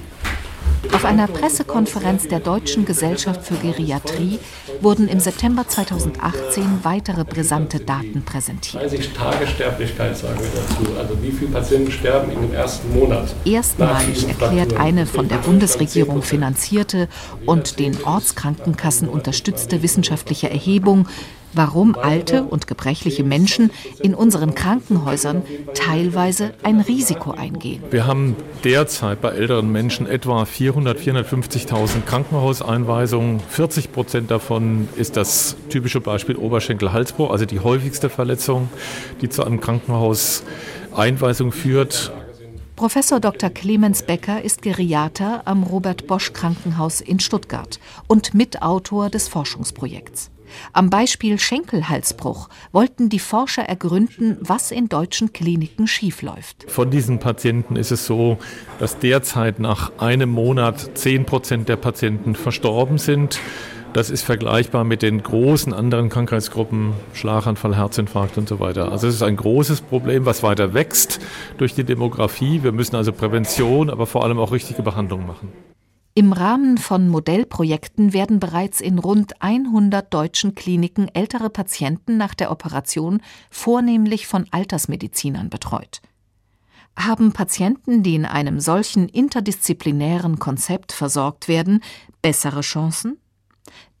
Auf 0.94 1.04
einer 1.04 1.26
Pressekonferenz 1.26 2.26
der 2.26 2.40
Deutschen 2.40 2.86
Gesellschaft 2.86 3.44
für 3.44 3.56
Geriatrie 3.56 4.38
wurden 4.80 5.08
im 5.08 5.20
September 5.20 5.68
2018 5.68 6.80
weitere 6.84 7.22
brisante 7.22 7.80
Daten 7.80 8.22
präsentiert. 8.24 8.82
30 8.82 9.12
Tage 9.12 9.46
Sterblichkeit 9.46 10.16
sagen 10.16 10.40
wir 10.40 10.48
dazu. 10.48 10.98
Also 10.98 11.22
wie 11.22 11.32
viele 11.32 11.50
Patienten 11.50 11.92
sterben 11.92 12.32
in 12.32 12.40
dem 12.40 12.54
ersten 12.54 12.98
Monat? 12.98 13.34
Erstmalig 13.44 14.26
erklärt 14.26 14.74
eine 14.78 15.04
von 15.04 15.28
der 15.28 15.36
Bundesregierung 15.36 16.22
finanzierte 16.22 17.08
und 17.44 17.78
den 17.78 18.02
Ortskrankenkassen 18.04 19.06
unterstützte 19.06 19.82
wissenschaftliche 19.82 20.48
Erhebung, 20.48 21.08
warum 21.54 21.96
alte 21.96 22.44
und 22.44 22.66
gebrechliche 22.66 23.24
Menschen 23.24 23.70
in 24.00 24.14
unseren 24.14 24.54
Krankenhäusern 24.54 25.42
teilweise 25.74 26.52
ein 26.62 26.80
Risiko 26.80 27.30
eingehen. 27.32 27.82
Wir 27.90 28.06
haben 28.06 28.36
derzeit 28.64 29.20
bei 29.20 29.30
älteren 29.30 29.70
Menschen 29.70 30.06
etwa 30.06 30.44
400, 30.44 30.98
450.000 30.98 32.02
Krankenhauseinweisungen. 32.06 33.40
40 33.40 33.92
Prozent 33.92 34.30
davon 34.30 34.88
ist 34.96 35.16
das 35.16 35.56
typische 35.68 36.00
Beispiel 36.00 36.36
Oberschenkel-Halsbruch, 36.36 37.30
also 37.30 37.44
die 37.44 37.60
häufigste 37.60 38.08
Verletzung, 38.08 38.68
die 39.20 39.28
zu 39.28 39.44
einem 39.44 39.60
Krankenhauseinweisung 39.60 41.52
führt. 41.52 42.12
Professor 42.76 43.20
Dr. 43.20 43.50
Clemens 43.50 44.02
Becker 44.02 44.42
ist 44.42 44.60
Geriater 44.62 45.42
am 45.44 45.62
Robert 45.62 46.08
Bosch 46.08 46.32
Krankenhaus 46.32 47.00
in 47.00 47.20
Stuttgart 47.20 47.78
und 48.08 48.34
Mitautor 48.34 49.10
des 49.10 49.28
Forschungsprojekts. 49.28 50.33
Am 50.72 50.90
Beispiel 50.90 51.38
Schenkelhalsbruch 51.38 52.48
wollten 52.72 53.08
die 53.08 53.18
Forscher 53.18 53.62
ergründen, 53.62 54.38
was 54.40 54.70
in 54.70 54.88
deutschen 54.88 55.32
Kliniken 55.32 55.86
schiefläuft. 55.86 56.64
Von 56.68 56.90
diesen 56.90 57.18
Patienten 57.18 57.76
ist 57.76 57.90
es 57.90 58.06
so, 58.06 58.38
dass 58.78 58.98
derzeit 58.98 59.58
nach 59.58 59.92
einem 59.98 60.30
Monat 60.30 60.96
10 60.98 61.26
Prozent 61.26 61.68
der 61.68 61.76
Patienten 61.76 62.34
verstorben 62.34 62.98
sind. 62.98 63.40
Das 63.94 64.10
ist 64.10 64.24
vergleichbar 64.24 64.82
mit 64.82 65.02
den 65.02 65.22
großen 65.22 65.72
anderen 65.72 66.08
Krankheitsgruppen, 66.08 66.94
Schlaganfall, 67.12 67.76
Herzinfarkt 67.76 68.36
und 68.38 68.48
so 68.48 68.58
weiter. 68.58 68.90
Also 68.90 69.06
es 69.06 69.14
ist 69.14 69.22
ein 69.22 69.36
großes 69.36 69.82
Problem, 69.82 70.26
was 70.26 70.42
weiter 70.42 70.74
wächst 70.74 71.20
durch 71.58 71.74
die 71.74 71.84
Demografie. 71.84 72.64
Wir 72.64 72.72
müssen 72.72 72.96
also 72.96 73.12
Prävention, 73.12 73.90
aber 73.90 74.06
vor 74.06 74.24
allem 74.24 74.40
auch 74.40 74.50
richtige 74.50 74.82
Behandlung 74.82 75.28
machen. 75.28 75.52
Im 76.16 76.32
Rahmen 76.32 76.78
von 76.78 77.08
Modellprojekten 77.08 78.12
werden 78.12 78.38
bereits 78.38 78.80
in 78.80 79.00
rund 79.00 79.42
100 79.42 80.14
deutschen 80.14 80.54
Kliniken 80.54 81.08
ältere 81.12 81.50
Patienten 81.50 82.16
nach 82.16 82.34
der 82.34 82.52
Operation 82.52 83.20
vornehmlich 83.50 84.28
von 84.28 84.46
Altersmedizinern 84.52 85.50
betreut. 85.50 86.00
Haben 86.96 87.32
Patienten, 87.32 88.04
die 88.04 88.14
in 88.14 88.26
einem 88.26 88.60
solchen 88.60 89.08
interdisziplinären 89.08 90.38
Konzept 90.38 90.92
versorgt 90.92 91.48
werden, 91.48 91.80
bessere 92.22 92.60
Chancen? 92.60 93.18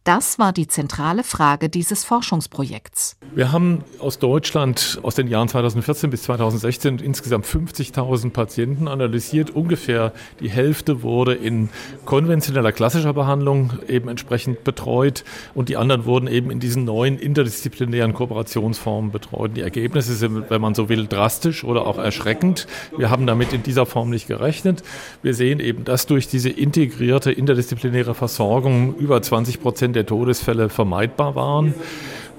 Das 0.04 0.38
war 0.38 0.52
die 0.52 0.68
zentrale 0.68 1.24
Frage 1.24 1.70
dieses 1.70 2.04
Forschungsprojekts. 2.04 3.16
Wir 3.34 3.52
haben 3.52 3.84
aus 4.00 4.18
Deutschland 4.18 5.00
aus 5.02 5.14
den 5.14 5.28
Jahren 5.28 5.48
2014 5.48 6.10
bis 6.10 6.24
2016 6.24 6.98
insgesamt 6.98 7.46
50.000 7.46 8.28
Patienten 8.28 8.86
analysiert. 8.86 9.48
Ungefähr 9.48 10.12
die 10.40 10.50
Hälfte 10.50 11.02
wurde 11.02 11.32
in 11.32 11.70
konventioneller 12.04 12.70
klassischer 12.70 13.14
Behandlung 13.14 13.72
eben 13.88 14.10
entsprechend 14.10 14.62
betreut 14.62 15.24
und 15.54 15.70
die 15.70 15.78
anderen 15.78 16.04
wurden 16.04 16.26
eben 16.26 16.50
in 16.50 16.60
diesen 16.60 16.84
neuen 16.84 17.18
interdisziplinären 17.18 18.12
Kooperationsformen 18.12 19.10
betreut. 19.10 19.52
Die 19.56 19.62
Ergebnisse 19.62 20.14
sind, 20.16 20.50
wenn 20.50 20.60
man 20.60 20.74
so 20.74 20.90
will, 20.90 21.06
drastisch 21.06 21.64
oder 21.64 21.86
auch 21.86 21.96
erschreckend. 21.96 22.66
Wir 22.98 23.08
haben 23.08 23.26
damit 23.26 23.54
in 23.54 23.62
dieser 23.62 23.86
Form 23.86 24.10
nicht 24.10 24.26
gerechnet. 24.26 24.82
Wir 25.22 25.32
sehen 25.32 25.60
eben, 25.60 25.84
dass 25.84 26.04
durch 26.04 26.28
diese 26.28 26.50
integrierte 26.50 27.32
interdisziplinäre 27.32 28.14
Versorgung 28.14 28.94
über 28.96 29.22
20 29.22 29.62
Prozent 29.62 29.93
der 29.94 30.06
Todesfälle 30.06 30.68
vermeidbar 30.68 31.34
waren. 31.34 31.74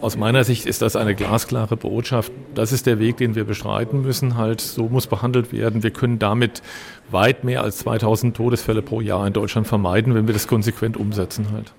Aus 0.02 0.18
meiner 0.18 0.44
Sicht 0.44 0.66
ist 0.66 0.82
das 0.82 0.96
eine 0.96 1.16
glasklare 1.16 1.78
Botschaft. 1.78 2.32
Das 2.54 2.72
ist 2.72 2.86
der 2.86 3.00
Weg, 3.00 3.18
den 3.18 3.34
wir 3.34 3.46
beschreiten 3.46 4.02
müssen. 4.02 4.36
Halt, 4.36 4.62
so 4.62 4.88
muss 4.90 5.08
behandelt 5.08 5.52
werden. 5.52 5.82
Wir 5.82 5.92
können 5.92 6.20
damit 6.20 6.62
weit 7.10 7.44
mehr 7.44 7.64
als 7.64 7.78
2000 7.80 8.36
Todesfälle 8.36 8.82
pro 8.82 9.02
Jahr 9.02 9.26
in 9.26 9.34
Deutschland 9.34 9.68
vermeiden, 9.68 10.14
wenn 10.14 10.28
wir 10.28 10.34
das 10.34 10.48
konsequent 10.48 10.98
umsetzen 10.98 11.48
halt. 11.52 11.74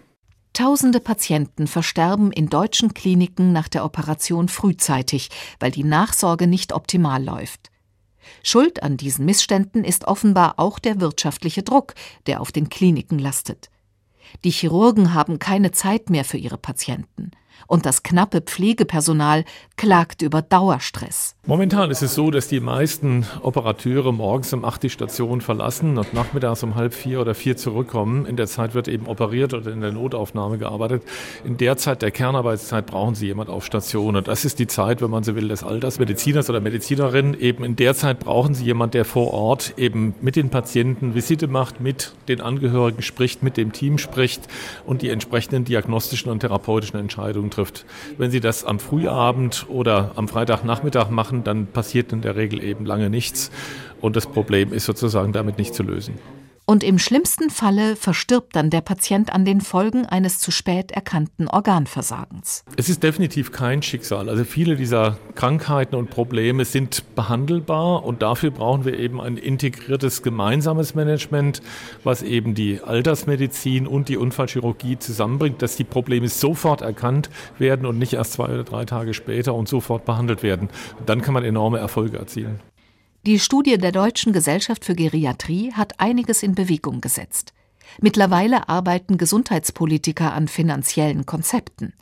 Tausende 0.55 1.01
Patienten 1.01 1.67
versterben 1.67 2.33
in 2.33 2.49
deutschen 2.49 2.95
Kliniken 2.95 3.53
nach 3.53 3.69
der 3.69 3.85
Operation 3.85 4.49
frühzeitig, 4.49 5.29
weil 5.61 5.71
die 5.71 5.85
Nachsorge 5.85 6.47
nicht 6.47 6.73
optimal 6.73 7.23
läuft. 7.23 7.71
Schuld 8.43 8.83
an 8.83 8.97
diesen 8.97 9.27
Missständen 9.27 9.85
ist 9.85 10.07
offenbar 10.07 10.55
auch 10.57 10.79
der 10.79 11.01
wirtschaftliche 11.01 11.63
Druck, 11.63 11.95
der 12.27 12.41
auf 12.41 12.53
den 12.53 12.71
Kliniken 12.71 13.19
lastet. 13.19 13.69
Die 14.45 14.51
Chirurgen 14.51 15.15
haben 15.15 15.39
keine 15.39 15.73
Zeit 15.73 16.11
mehr 16.11 16.25
für 16.25 16.39
ihre 16.39 16.59
Patienten 16.59 17.31
und 17.67 17.87
das 17.87 18.03
knappe 18.03 18.41
Pflegepersonal 18.41 19.45
klagt 19.77 20.23
über 20.23 20.43
Dauerstress. 20.43 21.35
Momentan 21.47 21.91
ist 21.91 22.03
es 22.03 22.15
so, 22.15 22.31
dass 22.31 22.49
die 22.49 22.61
meisten 22.61 23.27
Operateure 23.43 24.13
morgens 24.13 24.53
um 24.53 24.65
acht 24.65 24.83
die 24.83 24.91
Station 24.91 25.41
verlassen 25.41 25.99
und 25.99 26.13
nachmittags 26.15 26.63
um 26.63 26.75
halb 26.75 26.95
vier 26.95 27.21
oder 27.21 27.35
vier 27.35 27.57
zurückkommen. 27.57 28.27
In 28.27 28.37
der 28.37 28.47
Zeit 28.47 28.75
wird 28.75 28.89
eben 28.89 29.07
operiert 29.07 29.55
oder 29.55 29.71
in 29.73 29.81
der 29.81 29.93
Notaufnahme 29.93 30.59
gearbeitet. 30.59 31.03
In 31.45 31.57
der 31.57 31.77
Zeit 31.77 32.03
der 32.03 32.11
Kernarbeitszeit 32.11 32.87
brauchen 32.87 33.15
sie 33.15 33.27
jemand 33.27 33.51
auf 33.51 33.65
Station. 33.65 34.17
Und 34.17 34.29
das 34.29 34.45
ist 34.45 34.59
die 34.59 34.67
Zeit, 34.67 35.03
wenn 35.03 35.11
man 35.11 35.25
so 35.25 35.37
will, 35.37 35.49
des 35.49 35.63
Altersmediziners 35.63 36.51
oder 36.51 36.61
Medizinerin. 36.61 37.35
Eben 37.39 37.65
in 37.65 37.77
der 37.77 37.95
Zeit 37.95 38.21
brauchen 38.21 38.55
sie 38.55 38.65
jemand, 38.65 38.95
der 38.95 39.05
vor 39.05 39.33
Ort 39.33 39.75
eben 39.77 40.15
mit 40.21 40.37
den 40.37 40.51
Patienten 40.51 41.15
Visite 41.15 41.49
macht, 41.49 41.81
mit 41.81 42.13
den 42.29 42.41
Angehörigen 42.41 43.03
spricht, 43.03 43.43
mit 43.43 43.57
dem 43.57 43.73
Team 43.73 43.99
spricht 43.99 44.49
und 44.85 45.03
die 45.03 45.11
entsprechenden 45.11 45.65
diagnostischen 45.65 46.31
und 46.31 46.41
therapeutischen 46.41 46.99
Entscheidungen 46.99 47.46
trifft. 47.51 47.85
Wenn 48.19 48.31
Sie 48.31 48.41
das 48.41 48.65
am 48.65 48.79
Frühabend 48.79 49.67
oder 49.69 50.13
am 50.17 50.29
Freitagnachmittag 50.29 51.11
machen, 51.11 51.45
dann 51.45 51.67
passiert 51.67 52.13
in 52.13 52.21
der 52.21 52.37
Regel 52.37 52.63
eben 52.63 52.87
lange 52.87 53.11
nichts 53.11 53.51
und 54.01 54.17
das 54.17 54.27
Problem 54.27 54.73
ist 54.73 54.85
sozusagen 54.85 55.33
damit 55.33 55.59
nicht 55.59 55.75
zu 55.75 55.83
lösen. 55.83 56.15
Und 56.69 56.83
im 56.83 56.99
schlimmsten 56.99 57.49
Falle 57.49 57.95
verstirbt 57.95 58.57
dann 58.57 58.71
der 58.71 58.81
Patient 58.81 59.33
an 59.33 59.45
den 59.45 59.61
Folgen 59.61 60.05
eines 60.05 60.41
zu 60.41 60.51
spät 60.51 60.91
erkannten 60.91 61.47
Organversagens. 61.47 62.65
Es 62.77 62.89
ist 62.89 63.05
definitiv 63.05 63.53
kein 63.53 63.83
Schicksal. 63.83 64.29
Also 64.29 64.43
viele 64.43 64.75
dieser 64.75 65.17
Krankheiten 65.37 65.95
und 65.95 66.11
Probleme 66.11 66.65
sind 66.65 67.15
behandelbar 67.15 68.05
und 68.05 68.21
dafür 68.21 68.51
brauchen 68.51 68.85
wir 68.85 68.99
eben 68.99 69.21
ein 69.21 69.37
integriertes 69.37 70.25
gemeinsames 70.25 70.97
Management, 70.97 71.63
was 72.03 72.23
eben 72.23 72.57
die 72.57 72.81
Altersmedizin 72.83 73.87
und 73.87 74.09
die 74.09 74.17
Unfallchirurgie 74.17 74.99
zusammenbringt, 74.99 75.63
dass 75.63 75.77
die 75.77 75.85
Probleme 75.85 76.29
sofort 76.29 76.83
erkannt 76.83 77.31
werden 77.61 77.87
und 77.87 77.97
nicht 77.97 78.15
erst 78.15 78.33
zwei 78.33 78.47
oder 78.47 78.65
drei 78.65 78.85
Tage 78.85 79.15
später 79.15 79.55
und 79.55 79.69
sofort 79.69 80.05
behandelt 80.05 80.43
werden. 80.43 80.69
Dann 81.07 81.23
kann 81.23 81.33
man 81.33 81.45
enorme 81.45 81.79
Erfolge 81.79 82.19
erzielen. 82.19 82.59
Die 83.27 83.41
Studie 83.41 83.77
der 83.77 83.91
Deutschen 83.91 84.33
Gesellschaft 84.33 84.85
für 84.85 84.95
Geriatrie 84.95 85.73
hat 85.73 85.99
einiges 85.99 86.45
in 86.45 86.55
Bewegung 86.55 87.01
gesetzt. 87.01 87.55
Mittlerweile 88.01 88.69
arbeiten 88.69 89.19
Gesundheitspolitiker 89.19 90.33
an 90.33 90.47
finanziellen 90.47 91.27
Konzepten. 91.27 91.93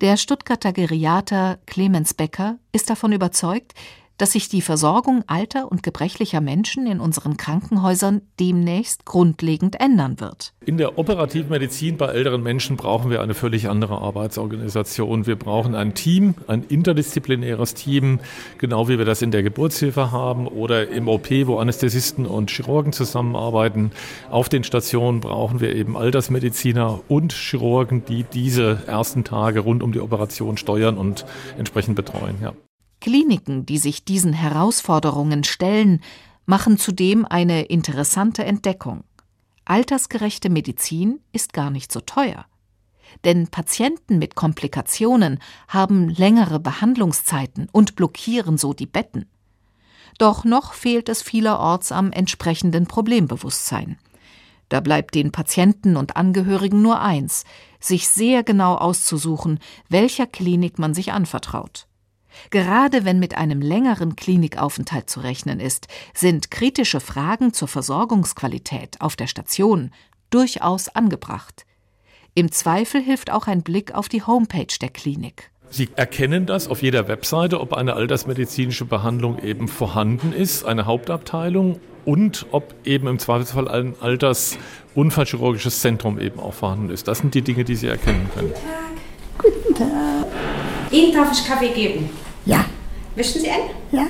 Der 0.00 0.16
Stuttgarter 0.16 0.72
Geriater 0.72 1.58
Clemens 1.66 2.14
Becker 2.14 2.60
ist 2.70 2.88
davon 2.88 3.10
überzeugt, 3.10 3.74
dass 4.18 4.32
sich 4.32 4.48
die 4.48 4.60
Versorgung 4.60 5.22
alter 5.26 5.70
und 5.70 5.82
gebrechlicher 5.82 6.40
Menschen 6.40 6.86
in 6.86 7.00
unseren 7.00 7.36
Krankenhäusern 7.36 8.22
demnächst 8.38 9.06
grundlegend 9.06 9.80
ändern 9.80 10.20
wird. 10.20 10.52
In 10.66 10.76
der 10.76 10.98
operativen 10.98 11.48
Medizin 11.50 11.96
bei 11.96 12.06
älteren 12.06 12.42
Menschen 12.42 12.76
brauchen 12.76 13.10
wir 13.10 13.22
eine 13.22 13.34
völlig 13.34 13.68
andere 13.68 13.98
Arbeitsorganisation. 13.98 15.26
Wir 15.26 15.36
brauchen 15.36 15.74
ein 15.74 15.94
Team, 15.94 16.34
ein 16.46 16.64
interdisziplinäres 16.68 17.74
Team, 17.74 18.20
genau 18.58 18.88
wie 18.88 18.98
wir 18.98 19.04
das 19.04 19.22
in 19.22 19.30
der 19.30 19.42
Geburtshilfe 19.42 20.12
haben 20.12 20.46
oder 20.46 20.88
im 20.88 21.08
OP, 21.08 21.30
wo 21.46 21.58
Anästhesisten 21.58 22.26
und 22.26 22.50
Chirurgen 22.50 22.92
zusammenarbeiten. 22.92 23.92
Auf 24.30 24.48
den 24.48 24.64
Stationen 24.64 25.20
brauchen 25.20 25.60
wir 25.60 25.74
eben 25.74 25.96
Altersmediziner 25.96 27.00
und 27.08 27.32
Chirurgen, 27.32 28.04
die 28.04 28.24
diese 28.24 28.82
ersten 28.86 29.24
Tage 29.24 29.60
rund 29.60 29.82
um 29.82 29.92
die 29.92 30.00
Operation 30.00 30.56
steuern 30.56 30.98
und 30.98 31.24
entsprechend 31.56 31.94
betreuen. 31.94 32.36
Ja. 32.42 32.52
Kliniken, 33.00 33.66
die 33.66 33.78
sich 33.78 34.04
diesen 34.04 34.32
Herausforderungen 34.32 35.44
stellen, 35.44 36.00
machen 36.46 36.78
zudem 36.78 37.24
eine 37.24 37.62
interessante 37.62 38.44
Entdeckung. 38.44 39.04
Altersgerechte 39.64 40.48
Medizin 40.48 41.20
ist 41.32 41.52
gar 41.52 41.70
nicht 41.70 41.92
so 41.92 42.00
teuer. 42.00 42.46
Denn 43.24 43.48
Patienten 43.48 44.18
mit 44.18 44.34
Komplikationen 44.34 45.40
haben 45.68 46.08
längere 46.08 46.58
Behandlungszeiten 46.60 47.68
und 47.70 47.96
blockieren 47.96 48.58
so 48.58 48.72
die 48.72 48.86
Betten. 48.86 49.26
Doch 50.18 50.44
noch 50.44 50.72
fehlt 50.72 51.08
es 51.08 51.22
vielerorts 51.22 51.92
am 51.92 52.12
entsprechenden 52.12 52.86
Problembewusstsein. 52.86 53.98
Da 54.68 54.80
bleibt 54.80 55.14
den 55.14 55.32
Patienten 55.32 55.96
und 55.96 56.16
Angehörigen 56.16 56.82
nur 56.82 57.00
eins, 57.00 57.44
sich 57.80 58.08
sehr 58.08 58.42
genau 58.42 58.74
auszusuchen, 58.74 59.60
welcher 59.88 60.26
Klinik 60.26 60.78
man 60.78 60.94
sich 60.94 61.12
anvertraut. 61.12 61.87
Gerade 62.50 63.04
wenn 63.04 63.18
mit 63.18 63.36
einem 63.36 63.60
längeren 63.60 64.16
Klinikaufenthalt 64.16 65.08
zu 65.10 65.20
rechnen 65.20 65.60
ist, 65.60 65.88
sind 66.14 66.50
kritische 66.50 67.00
Fragen 67.00 67.52
zur 67.52 67.68
Versorgungsqualität 67.68 69.00
auf 69.00 69.16
der 69.16 69.26
Station 69.26 69.90
durchaus 70.30 70.88
angebracht. 70.88 71.64
Im 72.34 72.52
Zweifel 72.52 73.00
hilft 73.00 73.32
auch 73.32 73.46
ein 73.46 73.62
Blick 73.62 73.94
auf 73.94 74.08
die 74.08 74.22
Homepage 74.22 74.66
der 74.80 74.90
Klinik. 74.90 75.50
Sie 75.70 75.88
erkennen 75.96 76.46
das 76.46 76.68
auf 76.68 76.82
jeder 76.82 77.08
Webseite, 77.08 77.60
ob 77.60 77.74
eine 77.74 77.94
altersmedizinische 77.94 78.84
Behandlung 78.84 79.38
eben 79.42 79.68
vorhanden 79.68 80.32
ist, 80.32 80.64
eine 80.64 80.86
Hauptabteilung 80.86 81.78
und 82.04 82.46
ob 82.52 82.74
eben 82.84 83.06
im 83.06 83.18
Zweifelsfall 83.18 83.68
ein 83.68 83.94
Altersunfallchirurgisches 84.00 85.80
Zentrum 85.80 86.18
eben 86.18 86.40
auch 86.40 86.54
vorhanden 86.54 86.90
ist. 86.90 87.06
Das 87.06 87.18
sind 87.18 87.34
die 87.34 87.42
Dinge, 87.42 87.64
die 87.64 87.74
Sie 87.74 87.86
erkennen 87.86 88.30
können. 88.34 88.52
Guten 89.36 89.74
Tag. 89.74 90.26
Ihnen 90.90 91.12
darf 91.12 91.32
ich 91.32 91.46
Kaffee 91.46 91.68
geben? 91.74 92.08
Ja. 92.48 92.64
Wischen 93.14 93.42
Sie 93.42 93.50
ein? 93.50 93.60
Ja. 93.92 94.06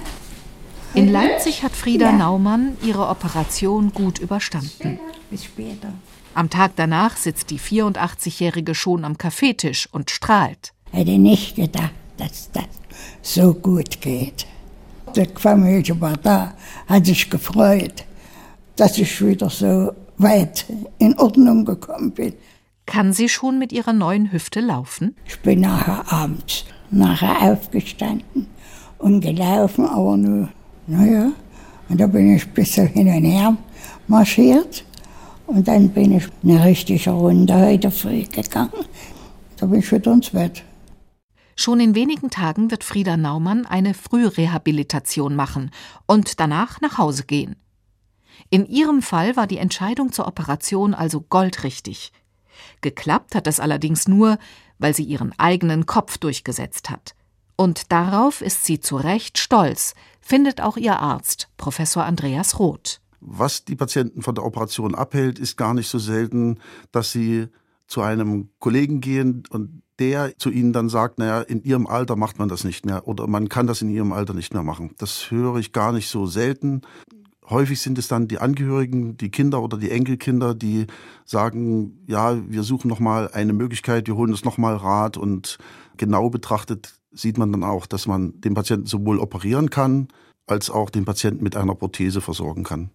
In 0.94 1.11
Leipzig 1.11 1.64
hat 1.64 1.72
Frieda 1.72 2.07
ja. 2.07 2.12
Naumann 2.12 2.77
ihre 2.83 3.09
Operation 3.09 3.92
gut 3.92 4.20
überstanden. 4.20 5.01
Bis 5.29 5.44
später. 5.44 5.92
Am 6.35 6.48
Tag 6.48 6.72
danach 6.77 7.16
sitzt 7.16 7.51
die 7.51 7.59
84-Jährige 7.59 8.77
schon 8.77 9.05
am 9.05 9.18
Kaffeetisch 9.18 9.88
und 9.90 10.11
strahlt. 10.11 10.72
Hätte 10.92 11.18
nicht 11.18 11.57
gedacht, 11.57 11.90
dass 12.16 12.51
das 12.53 12.68
so 13.22 13.53
gut 13.53 14.01
geht. 14.01 14.46
Die 15.16 15.27
Familie 15.35 16.01
war 16.01 16.16
da, 16.16 16.55
hat 16.87 17.07
sich 17.07 17.29
gefreut, 17.29 18.05
dass 18.77 18.98
ich 18.98 19.20
wieder 19.24 19.51
so 19.51 19.92
weit 20.16 20.64
in 20.98 21.18
Ordnung 21.18 21.64
gekommen 21.64 22.12
bin. 22.12 22.35
Kann 22.87 23.12
sie 23.12 23.29
schon 23.29 23.59
mit 23.59 23.72
ihrer 23.72 23.92
neuen 23.92 24.31
Hüfte 24.31 24.61
laufen? 24.61 25.16
Ich 25.27 25.40
bin 25.40 25.61
nachher 25.61 26.11
abends 26.12 26.64
nachher 26.90 27.53
aufgestanden 27.53 28.46
und 28.98 29.20
gelaufen, 29.20 29.87
aber 29.87 30.16
nur, 30.16 30.48
naja, 30.87 31.33
und 31.88 32.01
da 32.01 32.07
bin 32.07 32.35
ich 32.35 32.46
ein 32.46 32.55
bisschen 32.55 32.87
hin 32.88 33.09
und 33.09 33.24
her 33.24 33.57
marschiert. 34.07 34.85
Und 35.46 35.66
dann 35.66 35.88
bin 35.88 36.12
ich 36.12 36.24
eine 36.42 36.62
richtige 36.64 37.11
Runde 37.11 37.55
heute 37.55 37.90
früh 37.90 38.24
gegangen. 38.24 38.85
Da 39.57 39.66
bin 39.66 39.81
ich 39.81 39.90
wieder 39.90 40.12
ins 40.12 40.31
Bett. 40.31 40.62
Schon 41.57 41.81
in 41.81 41.94
wenigen 41.94 42.31
Tagen 42.31 42.70
wird 42.70 42.85
Frieda 42.85 43.16
Naumann 43.16 43.66
eine 43.66 43.94
Frührehabilitation 43.94 45.35
machen 45.35 45.70
und 46.07 46.38
danach 46.38 46.81
nach 46.81 46.98
Hause 46.98 47.24
gehen. 47.24 47.57
In 48.51 48.66
ihrem 48.66 49.03
Fall 49.03 49.37
war 49.37 49.46
die 49.46 49.59
Entscheidung 49.59 50.12
zur 50.12 50.29
Operation 50.29 50.94
also 50.94 51.20
goldrichtig. 51.22 52.12
Geklappt 52.81 53.35
hat 53.35 53.46
es 53.46 53.59
allerdings 53.59 54.07
nur, 54.07 54.38
weil 54.78 54.94
sie 54.94 55.04
ihren 55.04 55.32
eigenen 55.38 55.86
Kopf 55.86 56.18
durchgesetzt 56.18 56.90
hat. 56.90 57.14
Und 57.56 57.90
darauf 57.90 58.40
ist 58.40 58.64
sie 58.64 58.80
zu 58.80 58.96
Recht 58.96 59.38
stolz, 59.38 59.94
findet 60.20 60.60
auch 60.60 60.76
ihr 60.76 60.98
Arzt, 61.00 61.48
Professor 61.56 62.04
Andreas 62.04 62.58
Roth. 62.58 63.00
Was 63.20 63.64
die 63.64 63.74
Patienten 63.74 64.22
von 64.22 64.34
der 64.34 64.44
Operation 64.44 64.94
abhält, 64.94 65.38
ist 65.38 65.56
gar 65.56 65.74
nicht 65.74 65.88
so 65.88 65.98
selten, 65.98 66.60
dass 66.92 67.10
sie 67.10 67.48
zu 67.88 68.02
einem 68.02 68.50
Kollegen 68.60 69.00
gehen 69.00 69.42
und 69.50 69.82
der 69.98 70.38
zu 70.38 70.50
ihnen 70.50 70.72
dann 70.72 70.88
sagt, 70.88 71.18
naja, 71.18 71.40
in 71.40 71.62
ihrem 71.64 71.86
Alter 71.86 72.14
macht 72.14 72.38
man 72.38 72.48
das 72.48 72.62
nicht 72.62 72.86
mehr 72.86 73.08
oder 73.08 73.26
man 73.26 73.48
kann 73.48 73.66
das 73.66 73.82
in 73.82 73.90
ihrem 73.90 74.12
Alter 74.12 74.34
nicht 74.34 74.52
mehr 74.52 74.62
machen. 74.62 74.94
Das 74.98 75.30
höre 75.30 75.56
ich 75.56 75.72
gar 75.72 75.92
nicht 75.92 76.08
so 76.08 76.26
selten. 76.26 76.82
Häufig 77.50 77.80
sind 77.80 77.98
es 77.98 78.08
dann 78.08 78.28
die 78.28 78.38
Angehörigen, 78.38 79.16
die 79.16 79.30
Kinder 79.30 79.62
oder 79.62 79.78
die 79.78 79.90
Enkelkinder, 79.90 80.54
die 80.54 80.87
sagen, 81.24 82.04
ja, 82.06 82.37
wir 82.48 82.62
suchen 82.62 82.88
nochmal 82.88 83.30
eine 83.32 83.54
Möglichkeit, 83.54 84.06
wir 84.06 84.16
holen 84.16 84.32
uns 84.32 84.44
nochmal 84.44 84.76
Rat 84.76 85.16
und 85.16 85.58
genau 85.96 86.28
betrachtet 86.28 86.94
sieht 87.11 87.38
man 87.38 87.50
dann 87.52 87.64
auch, 87.64 87.87
dass 87.87 88.06
man 88.06 88.38
den 88.40 88.54
Patienten 88.54 88.87
sowohl 88.87 89.18
operieren 89.18 89.70
kann, 89.70 90.08
als 90.46 90.70
auch 90.70 90.90
den 90.90 91.04
Patienten 91.04 91.42
mit 91.42 91.56
einer 91.56 91.74
Prothese 91.74 92.20
versorgen 92.20 92.64
kann. 92.64 92.90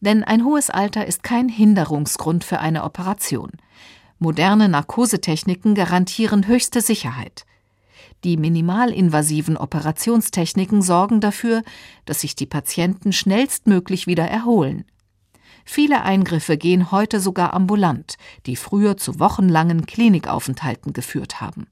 Denn 0.00 0.24
ein 0.24 0.44
hohes 0.44 0.70
Alter 0.70 1.06
ist 1.06 1.22
kein 1.22 1.48
Hinderungsgrund 1.48 2.44
für 2.44 2.60
eine 2.60 2.84
Operation. 2.84 3.50
Moderne 4.18 4.68
Narkosetechniken 4.68 5.74
garantieren 5.74 6.46
höchste 6.46 6.80
Sicherheit. 6.80 7.44
Die 8.24 8.36
minimalinvasiven 8.36 9.56
Operationstechniken 9.56 10.82
sorgen 10.82 11.20
dafür, 11.20 11.62
dass 12.04 12.20
sich 12.20 12.34
die 12.34 12.46
Patienten 12.46 13.12
schnellstmöglich 13.12 14.06
wieder 14.06 14.24
erholen. 14.24 14.84
Viele 15.64 16.02
Eingriffe 16.02 16.56
gehen 16.56 16.90
heute 16.90 17.20
sogar 17.20 17.52
ambulant, 17.52 18.16
die 18.46 18.56
früher 18.56 18.96
zu 18.96 19.20
wochenlangen 19.20 19.86
Klinikaufenthalten 19.86 20.92
geführt 20.92 21.40
haben. 21.40 21.66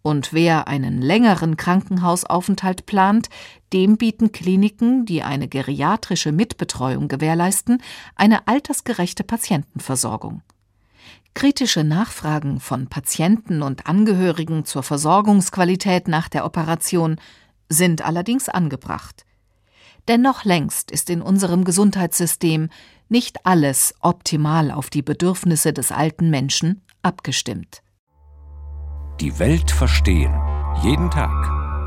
Und 0.00 0.32
wer 0.32 0.66
einen 0.66 1.00
längeren 1.00 1.56
Krankenhausaufenthalt 1.56 2.86
plant, 2.86 3.28
dem 3.72 3.98
bieten 3.98 4.32
Kliniken, 4.32 5.06
die 5.06 5.22
eine 5.22 5.46
geriatrische 5.46 6.32
Mitbetreuung 6.32 7.06
gewährleisten, 7.06 7.80
eine 8.16 8.48
altersgerechte 8.48 9.22
Patientenversorgung. 9.22 10.42
Kritische 11.34 11.82
Nachfragen 11.82 12.60
von 12.60 12.88
Patienten 12.88 13.62
und 13.62 13.86
Angehörigen 13.86 14.64
zur 14.64 14.82
Versorgungsqualität 14.82 16.06
nach 16.06 16.28
der 16.28 16.44
Operation 16.44 17.16
sind 17.68 18.02
allerdings 18.02 18.48
angebracht. 18.48 19.24
Denn 20.08 20.20
noch 20.20 20.44
längst 20.44 20.90
ist 20.90 21.08
in 21.10 21.22
unserem 21.22 21.64
Gesundheitssystem 21.64 22.68
nicht 23.08 23.46
alles 23.46 23.94
optimal 24.00 24.70
auf 24.70 24.90
die 24.90 25.02
Bedürfnisse 25.02 25.72
des 25.72 25.92
alten 25.92 26.28
Menschen 26.28 26.82
abgestimmt. 27.02 27.82
Die 29.20 29.38
Welt 29.38 29.70
verstehen. 29.70 30.34
Jeden 30.82 31.10
Tag. 31.10 31.30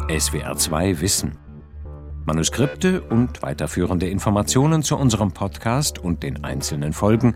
SWR2 0.09 1.01
Wissen. 1.01 1.37
Manuskripte 2.25 3.01
und 3.01 3.43
weiterführende 3.43 4.07
Informationen 4.07 4.81
zu 4.81 4.97
unserem 4.97 5.31
Podcast 5.31 5.99
und 5.99 6.23
den 6.23 6.43
einzelnen 6.43 6.93
Folgen 6.93 7.35